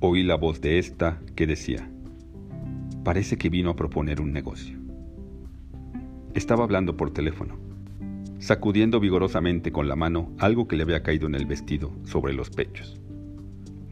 oí 0.00 0.24
la 0.24 0.34
voz 0.34 0.60
de 0.60 0.80
esta 0.80 1.20
que 1.36 1.46
decía, 1.46 1.88
parece 3.06 3.38
que 3.38 3.50
vino 3.50 3.70
a 3.70 3.76
proponer 3.76 4.20
un 4.20 4.32
negocio. 4.32 4.76
Estaba 6.34 6.64
hablando 6.64 6.96
por 6.96 7.12
teléfono, 7.12 7.56
sacudiendo 8.40 8.98
vigorosamente 8.98 9.70
con 9.70 9.86
la 9.86 9.94
mano 9.94 10.32
algo 10.38 10.66
que 10.66 10.74
le 10.74 10.82
había 10.82 11.04
caído 11.04 11.28
en 11.28 11.36
el 11.36 11.46
vestido 11.46 11.92
sobre 12.02 12.34
los 12.34 12.50
pechos. 12.50 13.00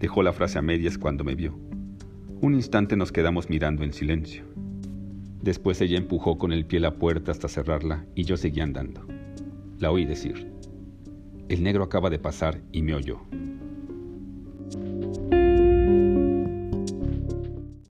Dejó 0.00 0.24
la 0.24 0.32
frase 0.32 0.58
a 0.58 0.62
medias 0.62 0.98
cuando 0.98 1.22
me 1.22 1.36
vio. 1.36 1.56
Un 2.40 2.54
instante 2.54 2.96
nos 2.96 3.12
quedamos 3.12 3.48
mirando 3.48 3.84
en 3.84 3.92
silencio. 3.92 4.42
Después 5.42 5.80
ella 5.80 5.96
empujó 5.96 6.36
con 6.36 6.52
el 6.52 6.66
pie 6.66 6.80
la 6.80 6.96
puerta 6.96 7.30
hasta 7.30 7.46
cerrarla 7.46 8.04
y 8.16 8.24
yo 8.24 8.36
seguí 8.36 8.62
andando. 8.62 9.06
La 9.78 9.92
oí 9.92 10.06
decir, 10.06 10.50
el 11.48 11.62
negro 11.62 11.84
acaba 11.84 12.10
de 12.10 12.18
pasar 12.18 12.62
y 12.72 12.82
me 12.82 12.96
oyó. 12.96 13.20